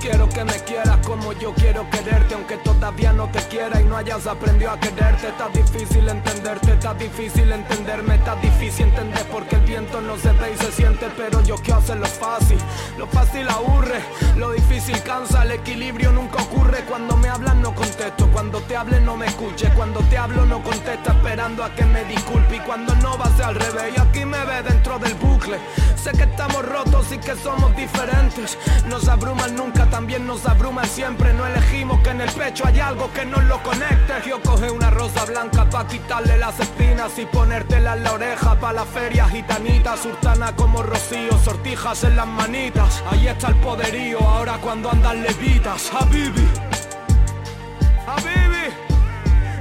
[0.00, 3.96] quiero que me quieras como yo quiero quererte Aunque todavía no te quiera y no
[3.96, 5.28] hayas aprendido a quererte.
[5.28, 10.54] Está difícil entenderte, está difícil entenderme Está difícil entender porque el viento no se ve
[10.54, 12.58] y se siente Pero yo quiero hacerlo fácil,
[12.98, 14.00] lo fácil aburre
[14.36, 16.84] Lo difícil cansa, el equilibrio nunca ocurre.
[16.88, 20.62] Cuando me hablan no contesto, cuando te hablen no me escuche Cuando te hablo no
[20.62, 22.56] contesta esperando a que me disculpe.
[22.56, 25.58] Y cuando no va a ser al revés y aquí me ve dentro del bucle.
[25.96, 28.56] Sé que estamos rotos y que somos diferentes
[28.88, 31.32] Nos abruman nunca también nos abruma siempre.
[31.34, 34.14] No elegimos que en el pecho hay algo que nos lo conecte.
[34.26, 38.72] Yo coge una rosa blanca pa' quitarle las espinas y ponértela en la oreja pa'
[38.72, 39.96] la feria gitanita.
[39.96, 43.02] Sultana como rocío, sortijas en las manitas.
[43.10, 45.90] Ahí está el poderío, ahora cuando andan levitas.
[45.92, 46.48] Habibi,
[48.06, 48.72] Habibi,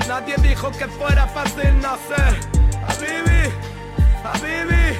[0.07, 2.39] nadie dijo que fuera fácil nacer.
[2.87, 3.51] Habibi,
[4.23, 4.97] Habibi,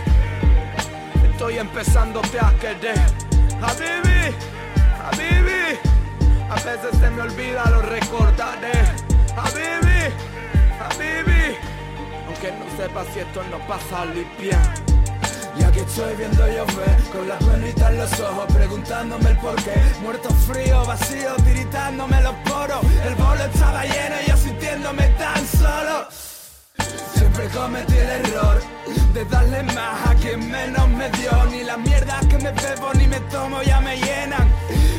[1.32, 3.00] estoy empezándote a querer.
[3.62, 4.49] Habibi.
[6.50, 8.72] A veces se me olvida, lo recordaré.
[9.38, 10.14] Habibi,
[10.80, 11.56] Habibi,
[12.28, 14.90] aunque no sepa si esto no pasa a bien.
[15.58, 19.74] Y aquí estoy viendo llover, con las venitas en los ojos, preguntándome el porqué.
[20.02, 22.84] Muerto frío, vacío, tiritándome los poros.
[23.06, 26.08] El bolo estaba lleno y yo sintiéndome tan solo.
[27.40, 28.62] Siempre cometí el error.
[29.14, 31.32] De darle más a quien menos me dio.
[31.52, 34.52] Ni las mierdas que me bebo ni me tomo ya me llenan.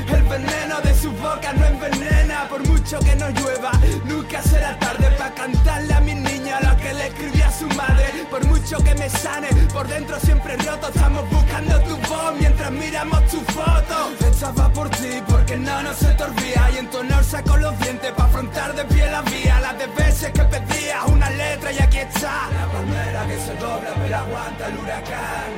[0.08, 2.48] El veneno de su boca no envenena.
[2.48, 3.72] Por mucho que no llueva
[4.04, 8.06] Nunca será tarde para cantarle a mi niña Lo que le escribí a su madre.
[8.30, 10.88] Por mucho que me sane Por dentro siempre roto.
[10.88, 14.12] Estamos buscando tu voz Mientras miramos tu foto.
[14.30, 16.70] Estaba por ti porque no nos olvida.
[16.74, 19.60] Y en tu honor saco los dientes Para afrontar de pie la vía.
[19.60, 23.90] Las de veces que pedías una letra y aquí está La palmera que se dobla
[24.02, 25.50] pero aguanta el huracán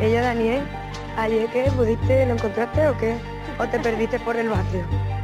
[0.00, 0.62] Ella Daniel
[1.18, 1.70] ¿Ayer qué?
[1.76, 3.16] ¿Pudiste, lo encontraste o qué?
[3.58, 4.84] ¿O te perdiste por el barrio?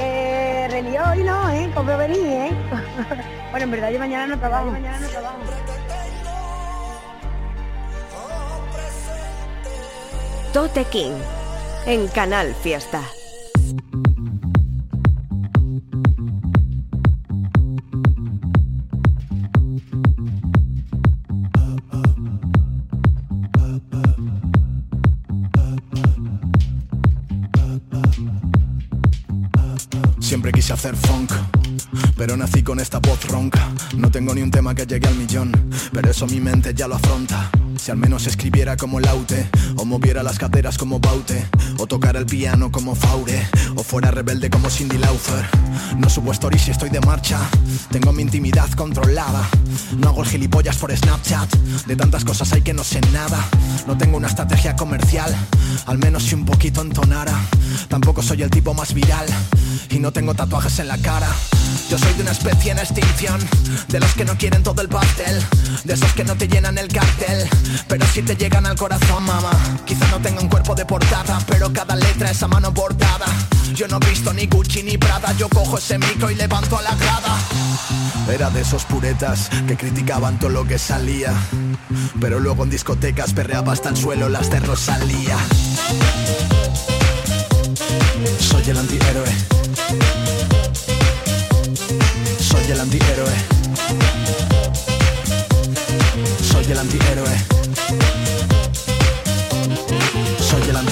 [0.00, 1.68] Eh, relió hoy no, ¿eh?
[1.74, 2.52] ¿Cómo venir, eh?
[3.50, 4.66] bueno, en verdad yo mañana no trabajo.
[4.66, 5.38] Mañana no trabajo.
[10.52, 11.14] Tote King,
[11.84, 13.02] en Canal Fiesta.
[32.38, 33.68] Nací con esta voz ronca.
[33.96, 35.52] No tengo ni un tema que llegue al millón,
[35.92, 37.50] pero eso mi mente ya lo afronta.
[37.76, 41.46] Si al menos escribiera como Laute, o moviera las caderas como Baute,
[41.78, 45.46] o tocara el piano como Faure, o fuera rebelde como Cindy Laufer.
[45.96, 47.38] No subo stories si estoy de marcha,
[47.90, 49.48] tengo mi intimidad controlada.
[49.96, 51.54] No hago el gilipollas por Snapchat,
[51.86, 53.44] de tantas cosas hay que no sé nada.
[53.86, 55.34] No tengo una estrategia comercial,
[55.86, 57.38] al menos si un poquito entonara.
[57.88, 59.26] Tampoco soy el tipo más viral,
[59.90, 61.28] y no tengo tatuajes en la cara.
[61.90, 63.40] Yo soy una especie en extinción,
[63.88, 65.42] de los que no quieren todo el pastel,
[65.84, 67.48] de esos que no te llenan el cartel,
[67.88, 69.50] pero si te llegan al corazón, mamá.
[69.86, 73.24] Quizá no tenga un cuerpo de portada, pero cada letra es a mano bordada.
[73.72, 76.82] Yo no he visto ni Gucci ni Prada, yo cojo ese micro y levanto a
[76.82, 77.38] la grada.
[78.30, 81.32] Era de esos puretas que criticaban todo lo que salía,
[82.20, 85.38] pero luego en discotecas perreaba hasta el suelo las de Rosalía.
[88.38, 90.47] Soy el antihéroe.
[92.50, 93.36] Soy el antihéroe.
[96.40, 97.36] Soy el antihéroe.
[100.40, 100.87] Soy el antihéroe.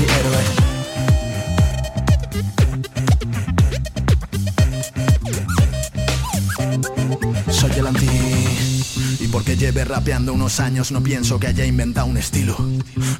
[9.86, 12.56] Rapeando unos años no pienso que haya inventado un estilo.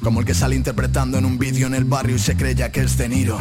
[0.03, 2.81] Como el que sale interpretando en un vídeo en el barrio y se cree que
[2.81, 3.39] es de Niro.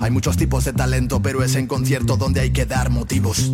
[0.00, 3.52] Hay muchos tipos de talento pero es en concierto donde hay que dar motivos.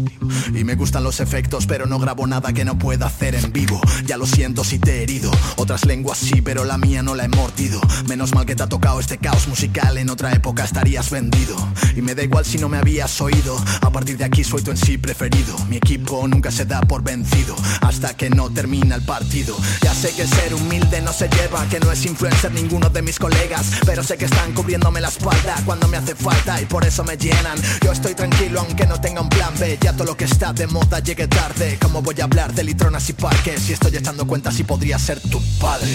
[0.54, 3.80] Y me gustan los efectos pero no grabo nada que no pueda hacer en vivo.
[4.06, 5.30] Ya lo siento si te he herido.
[5.56, 7.80] Otras lenguas sí pero la mía no la he mordido.
[8.08, 11.56] Menos mal que te ha tocado este caos musical En otra época estarías vendido.
[11.96, 13.56] Y me da igual si no me habías oído.
[13.80, 15.56] A partir de aquí soy tu en sí preferido.
[15.68, 17.54] Mi equipo nunca se da por vencido.
[17.80, 19.56] Hasta que no termina el partido.
[19.82, 23.18] Ya sé que ser humilde no se lleva Que no es influencer ninguno de mis
[23.18, 27.04] colegas Pero sé que están cubriéndome la espalda Cuando me hace falta y por eso
[27.04, 27.58] me llenan.
[27.84, 30.66] Yo estoy tranquilo aunque no tenga un plan B Ya todo lo que está de
[30.66, 31.78] moda llegue tarde.
[31.80, 35.20] Como voy a hablar de litronas y parques Si estoy echando cuentas si podría ser
[35.20, 35.90] tu padre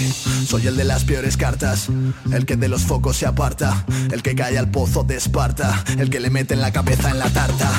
[0.46, 1.88] Soy el de las peores cartas
[2.32, 6.10] El que de los focos se aparta El que cae al pozo de Esparta El
[6.10, 7.70] que le mete en la cabeza en la tarta.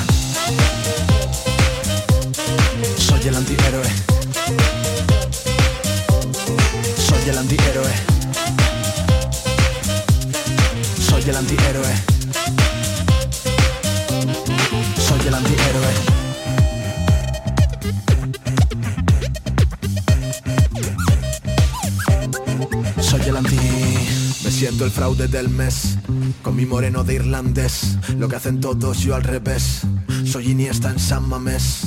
[2.96, 4.99] Soy el antihéroe.
[7.20, 7.92] Soy el antihéroe.
[10.98, 11.94] Soy el antihéroe.
[14.96, 15.92] Soy el antihéroe.
[23.02, 23.56] Soy el anti...
[24.42, 25.98] Me siento el fraude del mes.
[26.40, 27.98] Con mi moreno de irlandés.
[28.18, 29.82] Lo que hacen todos yo al revés.
[30.24, 31.82] Soy Iniesta en San Mamés.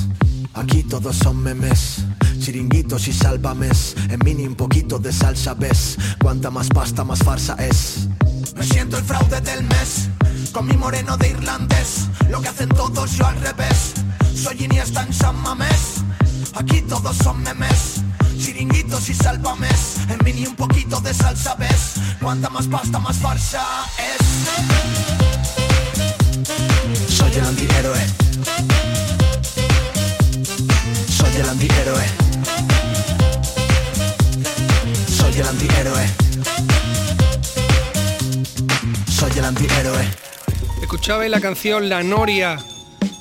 [0.54, 2.04] Aquí todos son memes,
[2.38, 3.96] chiringuitos y sálvames.
[4.08, 5.98] En mini un poquito de salsa ves.
[6.22, 8.08] Cuanta más pasta, más farsa es.
[8.56, 10.08] Me siento el fraude del mes,
[10.52, 12.06] con mi moreno de irlandés.
[12.30, 13.94] Lo que hacen todos yo al revés.
[14.34, 16.04] Soy Iniesta en San Mamés.
[16.54, 18.02] Aquí todos son memes,
[18.38, 19.96] chiringuitos y sálvames.
[20.08, 21.94] En mini un poquito de salsa ves.
[22.22, 23.64] Cuanta más pasta, más farsa
[23.98, 24.20] es.
[27.08, 28.73] Soy el antihéroe.
[31.34, 32.04] Soy el antihéroe.
[35.08, 36.06] Soy el antihéroe.
[41.28, 42.56] La canción La Noria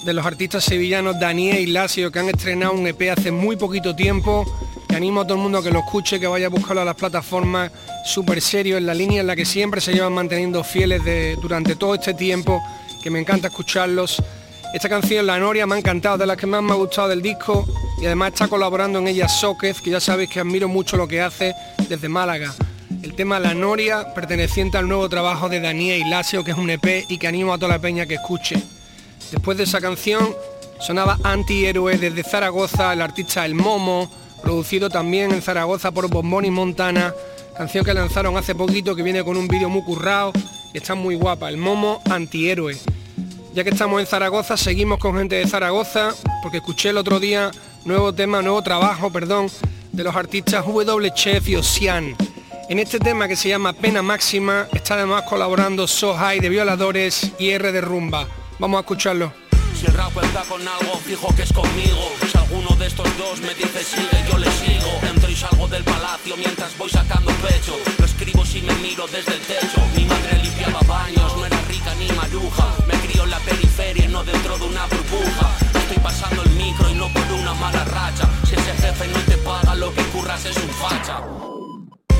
[0.05, 3.95] de los artistas sevillanos Daniel y Lasio que han estrenado un EP hace muy poquito
[3.95, 4.45] tiempo.
[4.87, 6.85] Que animo a todo el mundo a que lo escuche, que vaya a buscarlo a
[6.85, 7.71] las plataformas
[8.05, 11.75] súper serio, en la línea en la que siempre se llevan manteniendo fieles de, durante
[11.75, 12.61] todo este tiempo,
[13.01, 14.21] que me encanta escucharlos.
[14.73, 17.21] Esta canción, La Noria, me ha encantado, de las que más me ha gustado del
[17.21, 17.67] disco
[18.01, 21.21] y además está colaborando en ella Soquez, que ya sabéis que admiro mucho lo que
[21.21, 21.53] hace
[21.87, 22.51] desde Málaga.
[23.03, 27.05] El tema La Noria, perteneciente al nuevo trabajo de Daniel Lasio, que es un EP
[27.07, 28.55] y que animo a toda la peña que escuche.
[29.31, 30.35] Después de esa canción
[30.79, 34.11] sonaba Antihéroe desde Zaragoza, el artista El Momo,
[34.41, 37.13] producido también en Zaragoza por Bombón y Montana,
[37.55, 40.33] canción que lanzaron hace poquito que viene con un vídeo muy currado
[40.73, 42.75] y está muy guapa, El Momo Antihéroe.
[43.53, 47.51] Ya que estamos en Zaragoza, seguimos con gente de Zaragoza, porque escuché el otro día
[47.85, 49.47] nuevo tema, nuevo trabajo, perdón,
[49.91, 52.15] de los artistas W Chef y Ocean.
[52.67, 57.31] En este tema que se llama Pena Máxima está además colaborando So High de Violadores
[57.37, 58.27] y R de Rumba.
[58.57, 59.31] Vamos a escucharlo.
[59.79, 62.11] Si el rap está con algo, fijo que es conmigo.
[62.31, 64.89] Si alguno de estos dos me dice sigue, yo le sigo.
[65.07, 67.77] Entro y salgo del palacio mientras voy sacando pecho.
[67.99, 69.79] Lo escribo si me miro desde el techo.
[69.95, 72.73] Mi madre limpiaba baños, no era rica ni maruja.
[73.13, 75.57] Crío en la periferia, no dentro de una burbuja.
[75.73, 78.27] Estoy pasando el micro y no por una mala racha.
[78.47, 81.21] Si ese jefe no te paga, lo que curras es un facha.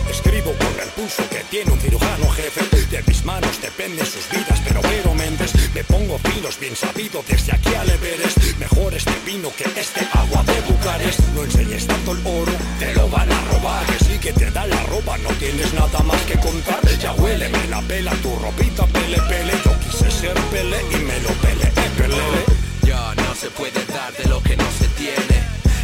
[0.09, 4.61] Escribo con el pulso que tiene un cirujano jefe De mis manos dependen sus vidas
[4.67, 9.49] pero pero mentes Me pongo finos bien sabido desde aquí al Everest Mejor este vino
[9.57, 13.85] que este agua de Bucarest No enseñes tanto el oro, te lo van a robar
[13.87, 17.49] Que sí que te da la ropa, no tienes nada más que contar Ya huele,
[17.49, 19.82] me la pela tu ropita pele pele Yo
[20.23, 22.43] ser pele y me lo pele, eh, pelele
[22.83, 25.37] Ya no se puede dar de lo que no se tiene.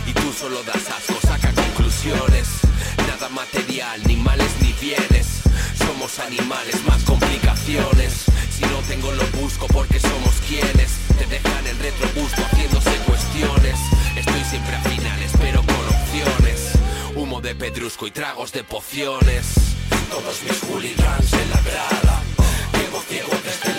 [0.08, 2.48] Y tú solo das asco, saca conclusiones.
[3.08, 5.28] Nada material, ni males ni bienes.
[5.78, 8.12] Somos animales, más complicaciones.
[8.56, 10.92] Si no tengo lo busco porque somos quienes.
[11.20, 13.78] Te dejan el retrogusto haciéndose cuestiones.
[14.16, 16.60] Estoy siempre a finales pero con opciones.
[17.16, 19.46] Humo de pedrusco y tragos de pociones.
[20.10, 22.16] Todos mis hooligans en la grada.
[22.78, 23.79] Llevo ciego desde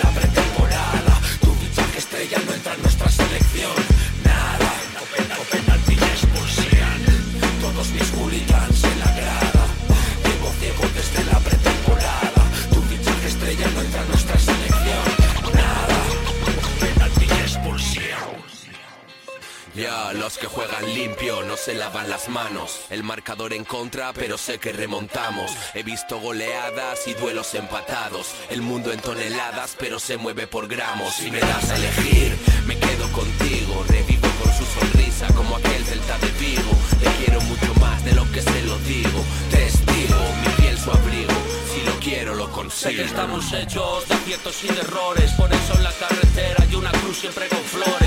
[20.13, 22.81] Los que juegan limpio no se lavan las manos.
[22.89, 25.51] El marcador en contra, pero sé que remontamos.
[25.73, 28.27] He visto goleadas y duelos empatados.
[28.49, 31.13] El mundo en toneladas, pero se mueve por gramos.
[31.13, 33.85] Si me das a elegir, me quedo contigo.
[33.87, 36.71] Revivo con su sonrisa como aquel delta de Vigo.
[37.01, 39.23] Le quiero mucho más de lo que se lo digo.
[39.49, 41.33] Testigo, mi piel su abrigo.
[41.73, 42.95] Si lo quiero, lo consigo.
[42.95, 45.31] Sé estamos hechos de aciertos y de errores.
[45.31, 48.00] Por eso en la carretera hay una cruz siempre con flores.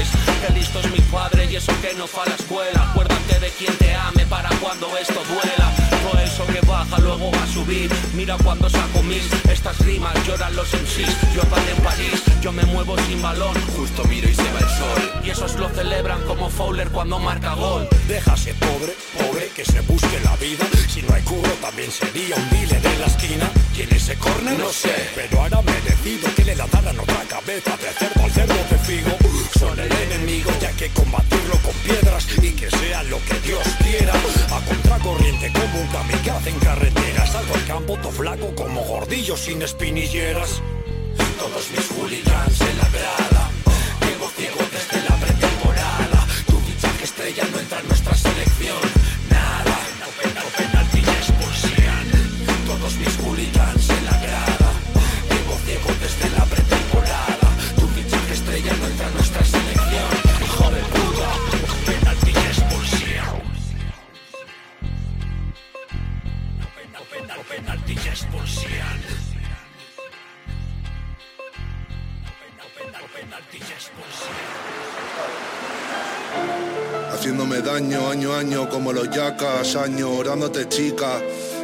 [0.47, 2.91] Que listo es mi padre y eso que no fue a la escuela.
[2.91, 5.73] Acuérdate de quien te ame para cuando esto duela.
[6.03, 7.91] Todo eso que baja luego va a subir.
[8.13, 11.35] Mira cuando saco mis estas rimas, lloran los MCs.
[11.35, 13.55] Yo van en París, yo me muevo sin balón.
[13.75, 15.23] Justo miro y se va el sol.
[15.25, 17.89] Y esos lo celebran como Fowler cuando marca gol.
[18.07, 20.67] Déjase pobre, pobre que se busque la vida.
[20.89, 23.51] Si no hay curro también sería un dealer en la esquina.
[23.75, 24.59] ¿Quién es ese corner?
[24.59, 25.09] No sé.
[25.15, 28.14] Pero ahora merecido que le lanzaran otra cabeza de cerdo
[30.89, 34.13] que combatirlo con piedras y que sea lo que Dios quiera.
[34.51, 37.27] A contracorriente como un kamikaze en carretera.
[37.27, 40.61] Salgo al campo to flaco como gordillo sin espinilleras.
[41.39, 43.54] Todos mis hooligans en la grada.
[78.35, 81.21] Año como los yacas, año orándote chica.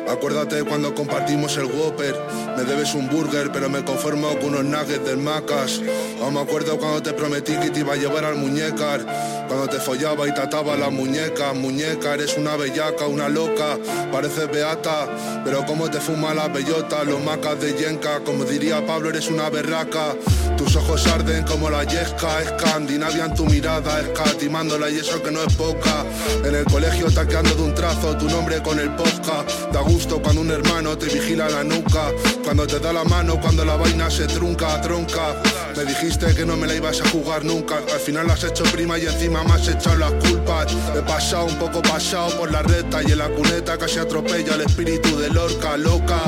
[0.08, 2.16] Acuérdate cuando compartimos el Whopper.
[2.56, 5.80] Me debes un burger, pero me conformo con unos nuggets del Macas.
[6.20, 9.04] Aún me acuerdo cuando te prometí que te iba a llevar al muñecar.
[9.46, 11.54] Cuando te follaba y te ataba las muñecas.
[11.54, 13.78] Muñeca, eres una bellaca, una loca.
[14.10, 15.08] Pareces beata,
[15.44, 17.04] pero como te fuma la bellota.
[17.04, 20.14] Los macas de yenka, como diría Pablo, eres una berraca.
[20.60, 22.42] Tus ojos arden como la yesca.
[22.42, 26.04] Escandinavia en tu mirada, escatimándola y eso que no es poca.
[26.44, 29.42] En el colegio taqueando de un trazo tu nombre con el posca.
[29.72, 32.12] Da gusto cuando un hermano te vigila la nuca.
[32.44, 35.34] Cuando te da la mano, cuando la vaina se trunca, tronca.
[35.74, 37.78] Me dijiste que no me la ibas a jugar nunca.
[37.78, 40.76] Al final la has hecho prima y encima me has echado las culpas.
[40.94, 44.60] He pasado un poco pasado por la recta y en la cuneta casi atropella el
[44.60, 46.20] espíritu de Lorca, loca.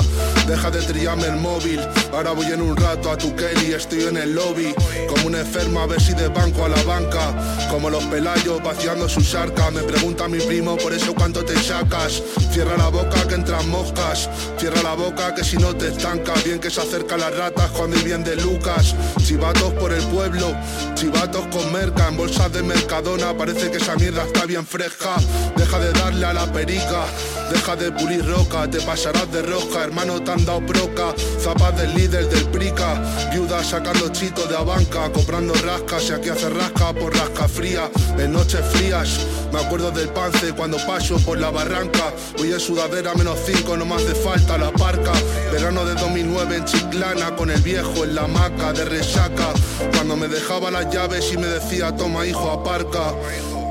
[0.46, 1.80] Deja de trillarme el móvil.
[2.14, 4.74] Ahora voy en un rato a tu Kelly, estoy en el lobby.
[5.08, 7.34] Como un enfermo a ver si de banco a la banca.
[7.70, 9.72] Como los pelayos vaciando sus arcas.
[9.72, 12.22] Me pregunta mi primo por eso cuánto te sacas.
[12.52, 14.28] Cierra la boca que entran moscas.
[14.58, 16.34] Cierra la boca que si no te estanca.
[16.44, 18.94] Bien que se acercan las ratas cuando hay bien de Lucas.
[19.24, 20.54] Chivatos por el pueblo.
[20.94, 23.36] Chivatos con merca en bolsas de mercadona.
[23.36, 25.16] Parece que esa mierda está bien fresca.
[25.56, 27.06] Deja de darle a la perica.
[27.50, 31.94] Deja de pulir roca, te pasarás de roja, hermano te han dado broca, zapas del
[31.94, 33.00] líder del prica,
[33.30, 38.32] viuda sacando chitos de abanca, comprando rascas y aquí hace rasca por rasca fría, en
[38.32, 43.38] noches frías, me acuerdo del pance cuando paso por la barranca, hoy en sudadera menos
[43.44, 45.12] cinco, no me hace falta la parca,
[45.50, 49.48] verano de 2009 en Chiclana con el viejo en la hamaca de resaca,
[49.94, 53.14] cuando me dejaba las llaves y me decía toma hijo aparca.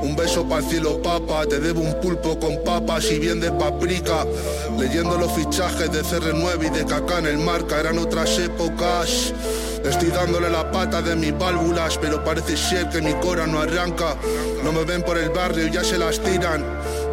[0.02, 1.46] Un beso para el cielo, papa.
[1.46, 4.26] Te debo un pulpo con papas y bien de paprika.
[4.76, 9.32] Leyendo los fichajes de CR9 y de Kaká en el marca, eran otras épocas.
[9.84, 14.16] Estoy dándole la pata de mis válvulas, pero parece ser que mi cora no arranca.
[14.62, 16.64] No me ven por el barrio, ya se las tiran.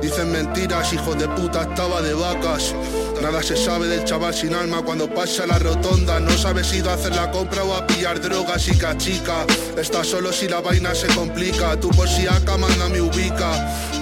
[0.01, 2.75] Dicen mentiras, hijo de puta, estaba de vacas.
[3.21, 6.19] Nada se sabe del chaval sin alma cuando pasa la rotonda.
[6.19, 9.45] No sabe si ir a hacer la compra o a pillar drogas y cachica.
[9.77, 11.77] Está solo si la vaina se complica.
[11.79, 13.51] Tú por si acá manda me ubica.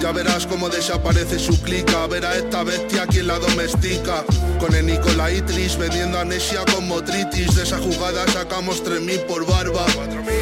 [0.00, 2.06] Ya verás cómo desaparece su clica.
[2.06, 4.24] Ver a esta bestia quien la domestica.
[4.60, 7.56] Con el Nicolaitris vendiendo amnesia con motritis.
[7.56, 9.84] De esa jugada sacamos 3.000 por barba.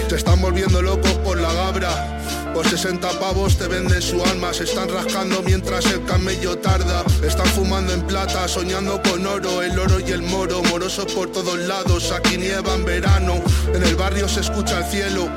[0.09, 2.46] Se están volviendo locos por la gabra.
[2.57, 7.05] Por 60 pavos te venden su alma, se están rascando mientras el camello tarda.
[7.23, 11.59] Están fumando en plata, soñando con oro, el oro y el moro, morosos por todos
[11.59, 12.13] lados.
[12.13, 13.43] Aquí nieva en verano,
[13.75, 15.29] en el barrio se escucha el cielo.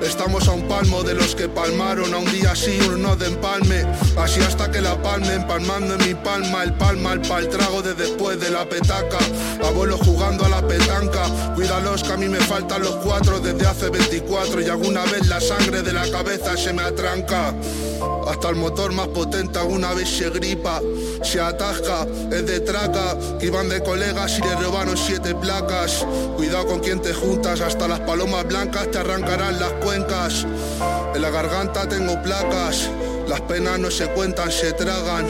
[0.00, 3.84] Estamos a un palmo de los que palmaron, a un día sí, uno de empalme.
[4.22, 7.92] Así hasta que la palme, empalmando en mi palma, el palma, el pal trago de
[7.94, 9.18] después de la petaca.
[9.66, 11.24] Abuelo jugando a la petanca,
[11.56, 15.40] cuídalos que a mí me faltan los cuatro desde hace 24 y alguna vez la
[15.40, 17.52] sangre de la cabeza se me atranca.
[18.28, 20.80] Hasta el motor más potente alguna vez se gripa,
[21.24, 26.06] se atasca, es de traca, que iban de colegas y le robaron siete placas.
[26.36, 30.46] Cuidado con quien te juntas, hasta las palomas blancas te arrancarán las cuencas.
[31.12, 32.88] En la garganta tengo placas.
[33.28, 35.26] Las penas no se cuentan, se tragan.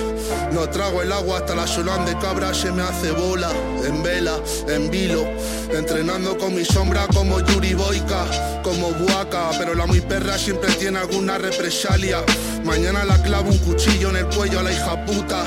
[0.52, 3.50] No trago el agua hasta la solán de cabra se me hace bola.
[3.84, 4.38] En vela,
[4.68, 5.24] en vilo.
[5.72, 9.50] Entrenando con mi sombra como Yuri Boika, como Buaca.
[9.58, 12.24] Pero la muy perra siempre tiene alguna represalia.
[12.64, 15.44] Mañana la clavo un cuchillo en el cuello a la hija puta.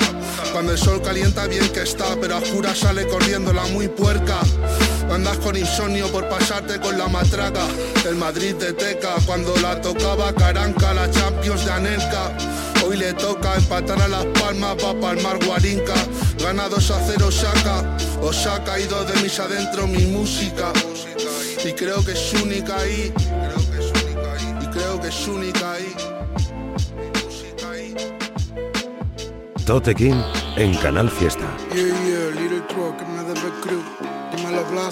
[0.51, 4.39] Cuando el sol calienta bien que está, pero a jura sale corriendo la muy puerca.
[5.11, 7.65] Andas con insomnio por pasarte con la matraca.
[8.07, 12.37] El Madrid de Teca, cuando la tocaba Caranca, la Champions de Anelka.
[12.85, 15.95] Hoy le toca empatar a las palmas pa' palmar Guarinca.
[16.39, 17.97] Gana 2 a 0 Osaka.
[18.21, 20.71] Osaka y dos de mis adentro mi música.
[21.63, 23.11] Y creo que es única ahí.
[24.61, 25.95] Y creo que es única ahí.
[29.65, 30.21] Tote King
[30.57, 31.47] en Canal Fiesta.
[31.73, 32.14] Yeah, yeah,
[34.85, 34.91] Uh-uh.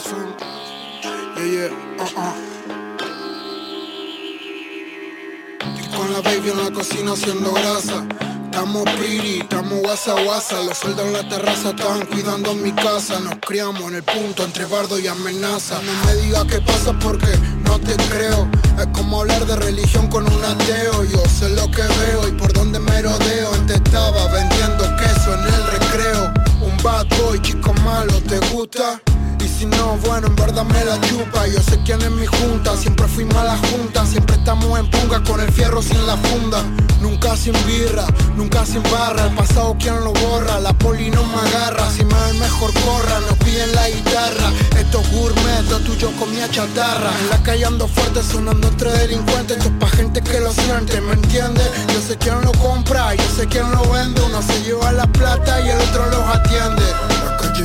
[5.59, 8.03] Estoy con la baby en la cocina haciendo grasa.
[8.45, 10.63] Estamos pretty, estamos guasa guasa.
[10.63, 13.19] Los soldados en la terraza estaban cuidando mi casa.
[13.19, 15.79] Nos criamos en el punto entre bardo y amenaza.
[15.83, 18.49] No me digas qué pasa porque no te creo.
[18.79, 21.03] Es como hablar de religión con un ateo.
[21.03, 23.53] Yo sé lo que veo y por dónde me rodeo.
[23.53, 26.33] Antes estaba vendiendo queso en el recreo.
[26.61, 28.99] Un bad boy, chico malo, ¿te gusta?
[29.63, 31.47] Si no, bueno, en verdad me la chupa.
[31.47, 34.05] Yo sé quién es mi junta, siempre fui mala junta.
[34.05, 36.61] Siempre estamos en punga con el fierro sin la funda.
[36.99, 38.05] Nunca sin birra,
[38.35, 39.27] nunca sin barra.
[39.27, 41.89] El pasado quien lo borra, la poli no me agarra.
[41.91, 44.51] Si me ven mejor corra, nos piden la guitarra.
[44.77, 47.11] Esto es gourmet, lo tuyo comía chatarra.
[47.21, 49.59] En la calle ando fuerte, sonando entre delincuentes.
[49.59, 51.71] Esto es pa' gente que lo siente, ¿me entiendes?
[51.87, 54.21] Yo sé quién lo compra, yo sé quién lo vende.
[54.23, 56.83] Uno se lleva la plata y el otro los atiende.
[57.23, 57.63] La calle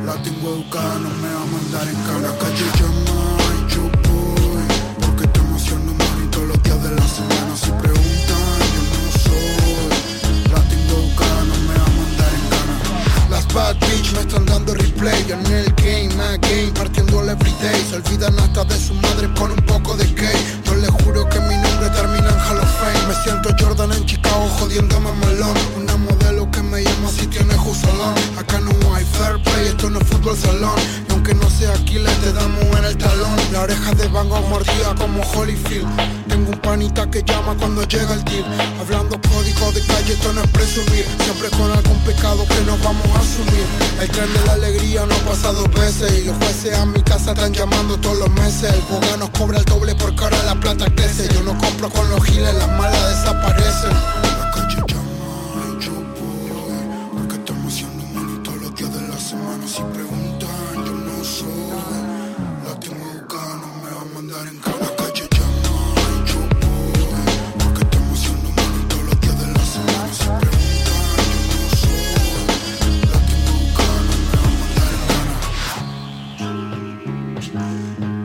[0.06, 2.30] La tengo educada, no me va a mandar en cara.
[2.40, 3.20] Calle llama
[3.58, 4.64] y yo voy.
[5.02, 5.26] Porque
[5.56, 7.54] haciendo money todos los días de la semana.
[7.64, 10.52] Si preguntan, yo no soy.
[10.54, 12.76] La tengo educada, no me va a mandar en cara.
[13.30, 17.80] Las bad bitch me están dando replay en el game, my game, partiendo el everyday.
[17.90, 20.40] Se olvidan hasta de su madre por un poco de gay.
[20.66, 23.02] Yo les juro que mi nombre termina en Hall of Fame.
[23.08, 25.58] Me siento Jordan en Chicago jodiéndome melón.
[25.78, 26.19] Una modelo que
[26.70, 28.16] me llama si tiene salón.
[28.38, 30.78] Acá no hay fair play, esto no es fútbol salón.
[31.08, 33.36] Y aunque no sea aquí, le te damos en el talón.
[33.52, 35.88] La oreja de Van Gogh mordida como Holyfield.
[36.28, 38.46] Tengo un panita que llama cuando llega el deal.
[38.80, 41.06] Hablando código de calle, esto no es presumir.
[41.24, 43.66] Siempre con algún pecado que nos vamos a asumir.
[44.02, 46.20] El tren de la alegría no pasa dos veces.
[46.20, 48.74] Y los jueces a mi casa están llamando todos los meses.
[48.74, 51.28] El boga nos cobra el doble porque ahora la plata crece.
[51.34, 54.19] Yo no compro con los giles, las malas desaparecen.
[77.80, 78.19] Yo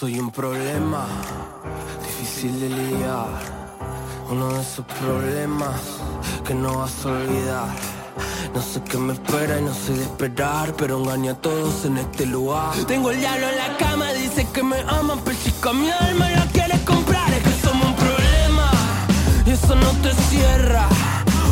[0.00, 1.04] soy un problema,
[2.02, 3.28] difícil de lidiar.
[4.30, 5.78] Uno de esos problemas
[6.42, 7.68] que no vas a olvidar.
[8.54, 11.98] No sé qué me espera y no sé de esperar, pero engañé a todos en
[11.98, 12.74] este lugar.
[12.86, 16.46] Tengo el diablo en la cama, dice que me aman, pero chica mi alma la
[16.46, 17.30] quiere comprar.
[17.34, 18.70] Es que somos un problema
[19.44, 20.88] y eso no te cierra.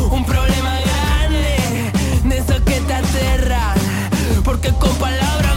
[0.09, 1.91] Un problema grande,
[2.23, 3.77] de esos que te aterran.
[4.43, 5.48] Porque con palabras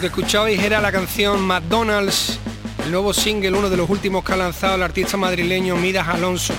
[0.00, 2.38] Lo que escuchabais era la canción McDonald's,
[2.86, 6.54] el nuevo single, uno de los últimos que ha lanzado el artista madrileño Midas Alonso,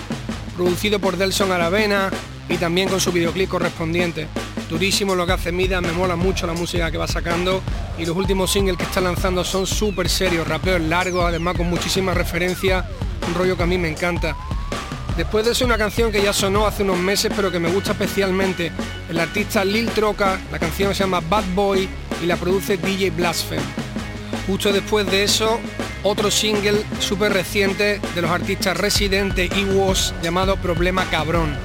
[0.55, 2.11] producido por Delson Aravena
[2.47, 4.27] y también con su videoclip correspondiente.
[4.69, 7.63] Durísimo lo que hace Midas, me mola mucho la música que va sacando
[7.97, 12.15] y los últimos singles que está lanzando son súper serios, rapeos largos, además con muchísimas
[12.15, 12.85] referencias,
[13.27, 14.37] un rollo que a mí me encanta.
[15.17, 17.93] Después de eso una canción que ya sonó hace unos meses pero que me gusta
[17.93, 18.71] especialmente,
[19.09, 21.89] el artista Lil Troca, la canción se llama Bad Boy
[22.21, 23.61] y la produce DJ Blasphemy.
[24.47, 25.59] Justo después de eso,
[26.03, 31.55] otro single súper reciente de los artistas Residente y Was llamado Problema Cabrón.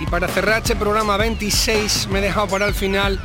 [0.00, 3.20] Y para cerrar este programa 26 me he dejado para el final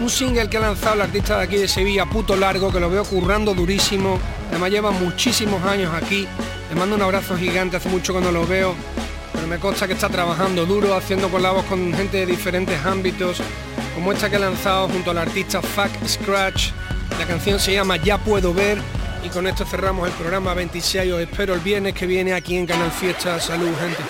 [0.00, 2.90] un single que ha lanzado el artista de aquí de Sevilla, Puto Largo, que lo
[2.90, 4.18] veo currando durísimo,
[4.50, 6.26] además lleva muchísimos años aquí,
[6.68, 8.74] le mando un abrazo gigante, hace mucho que no lo veo,
[9.32, 13.40] pero me consta que está trabajando duro, haciendo colabos con gente de diferentes ámbitos,
[13.94, 16.70] como esta que ha lanzado junto al artista Fuck Scratch.
[17.18, 18.78] La canción se llama Ya Puedo Ver
[19.24, 21.12] y con esto cerramos el programa 26.
[21.12, 23.40] Os espero el viernes que viene aquí en Canal Fiesta.
[23.40, 24.02] Salud, gente.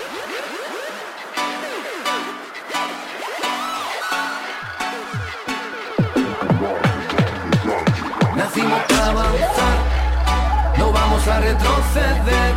[8.35, 12.55] Nacimos para avanzar, no vamos a retroceder.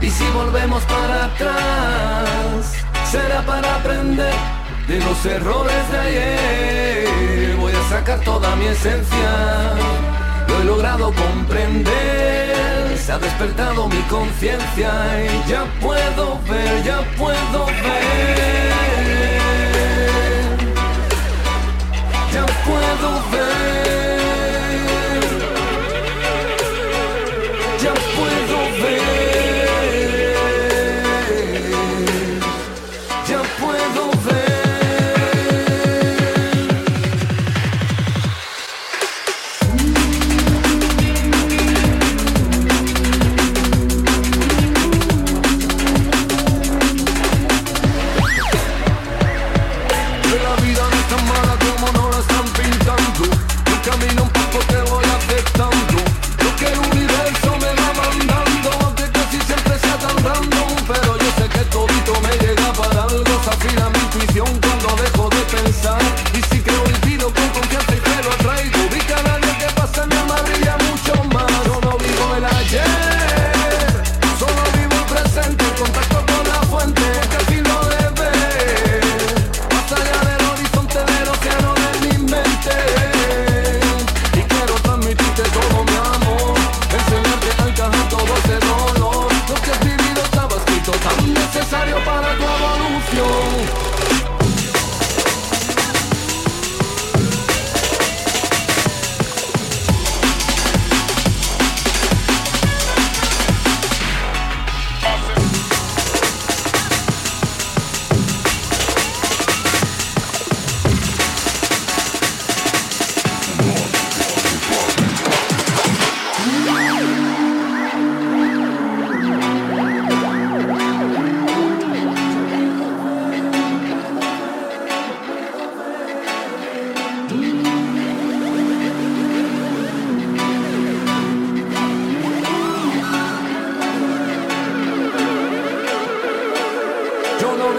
[0.00, 2.74] Y si volvemos para atrás,
[3.10, 4.55] será para aprender
[4.88, 7.56] de los errores de ayer.
[7.56, 9.74] Voy a sacar toda mi esencia,
[10.48, 12.96] lo he logrado comprender.
[12.96, 14.90] Se ha despertado mi conciencia
[15.24, 18.75] y ya puedo ver, ya puedo ver.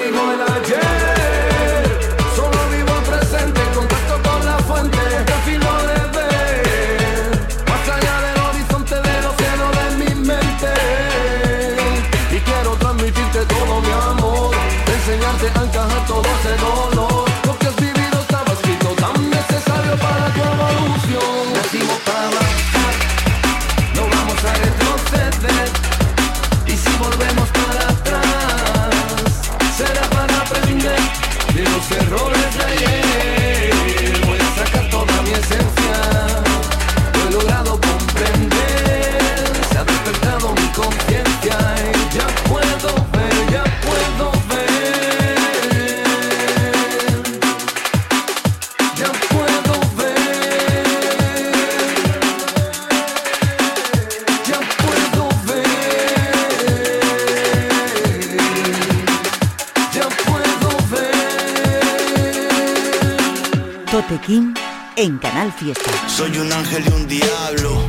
[0.07, 1.99] Conmigo el ayer.
[2.35, 4.97] Solo vivo el presente, en contacto con la fuente.
[5.25, 7.31] Que filo de ver,
[7.67, 10.73] más allá del horizonte del océano de mi mente.
[12.31, 14.55] Y quiero transmitirte todo mi amor,
[14.87, 16.96] enseñarte a encajar todo ese dolor.
[65.57, 65.89] Fiesta.
[66.07, 67.81] Soy un ángel y un diablo,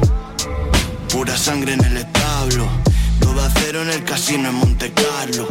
[1.12, 2.66] pura sangre en el establo,
[3.20, 5.46] todo a cero en el casino en Monte Carlo.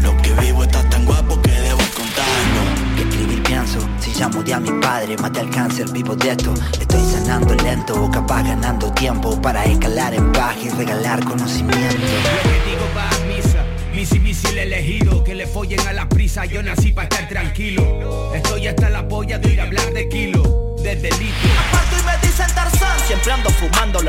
[0.00, 2.96] Lo que vivo está tan guapo que debo contarlo.
[2.96, 6.54] Que escribir pienso, si ya mudé a mi padre, maté al cáncer, vivo de esto.
[6.80, 11.76] Estoy sanando lento, o capaz ganando tiempo para escalar en paz y regalar conocimiento.
[11.76, 13.64] Lo que digo va a misa,
[13.94, 17.17] misi misil elegido, que le follen a la prisa, yo nací para estar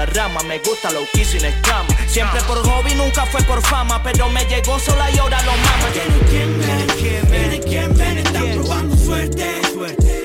[0.09, 4.29] rama Me gusta lo que sin escama Siempre por hobby, nunca fue por fama Pero
[4.29, 6.59] me llegó sola y ahora lo mama Viene quien
[6.99, 9.61] quien viene, quien viene, están probando suerte.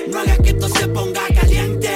[0.09, 1.89] No hagas que esto se ponga caliente.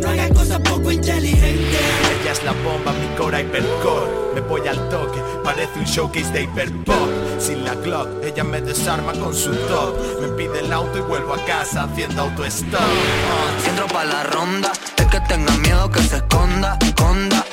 [0.00, 1.80] No hagas cosas poco inteligentes.
[2.20, 2.92] Ella es la bomba,
[3.40, 7.08] hipercore Me voy al toque, parece un showcase de hiperpop
[7.38, 11.34] Sin la Glock, ella me desarma con su top Me pide el auto y vuelvo
[11.34, 12.80] a casa haciendo autostop
[13.62, 17.44] Si entro pa' la ronda, el que tenga miedo que se esconda, esconda.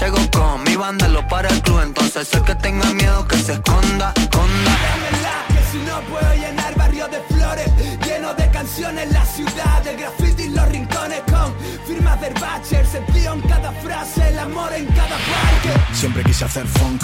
[0.00, 3.54] Llego con mi banda, lo para el club, entonces el que tenga miedo que se
[3.54, 5.35] esconda, esconda.
[5.70, 7.70] Si no puedo llenar barrio de flores
[8.04, 11.54] Lleno de canciones la ciudad De graffiti en los rincones con
[11.86, 16.66] firmas de Batcher Sentido en cada frase, el amor en cada parque Siempre quise hacer
[16.66, 17.02] funk,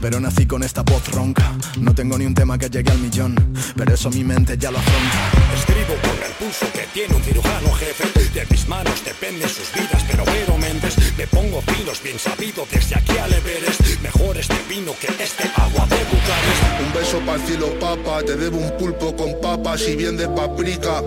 [0.00, 1.52] pero nací con esta voz ronca.
[1.78, 3.34] No tengo ni un tema que llegue al millón,
[3.76, 5.54] pero eso mi mente ya lo afronta.
[5.54, 8.04] Escribo el pulso que tiene un cirujano jefe.
[8.32, 10.96] De mis manos dependen sus vidas, pero pero mentes.
[11.16, 13.80] Me pongo finos, bien sabido, desde aquí al Everest.
[14.02, 16.80] Mejor este vino que este agua de Bucarest.
[16.86, 18.22] Un beso para el cielo, papa.
[18.22, 21.02] Te debo un pulpo con papas y bien de paprika.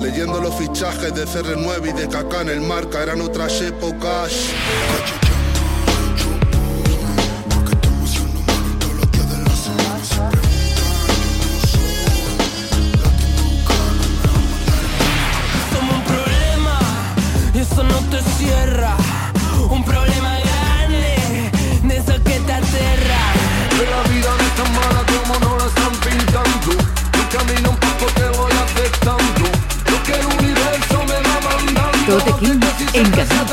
[0.00, 4.32] Leyendo los fichajes de CR9 y de Kaká en el marca, eran otras épocas.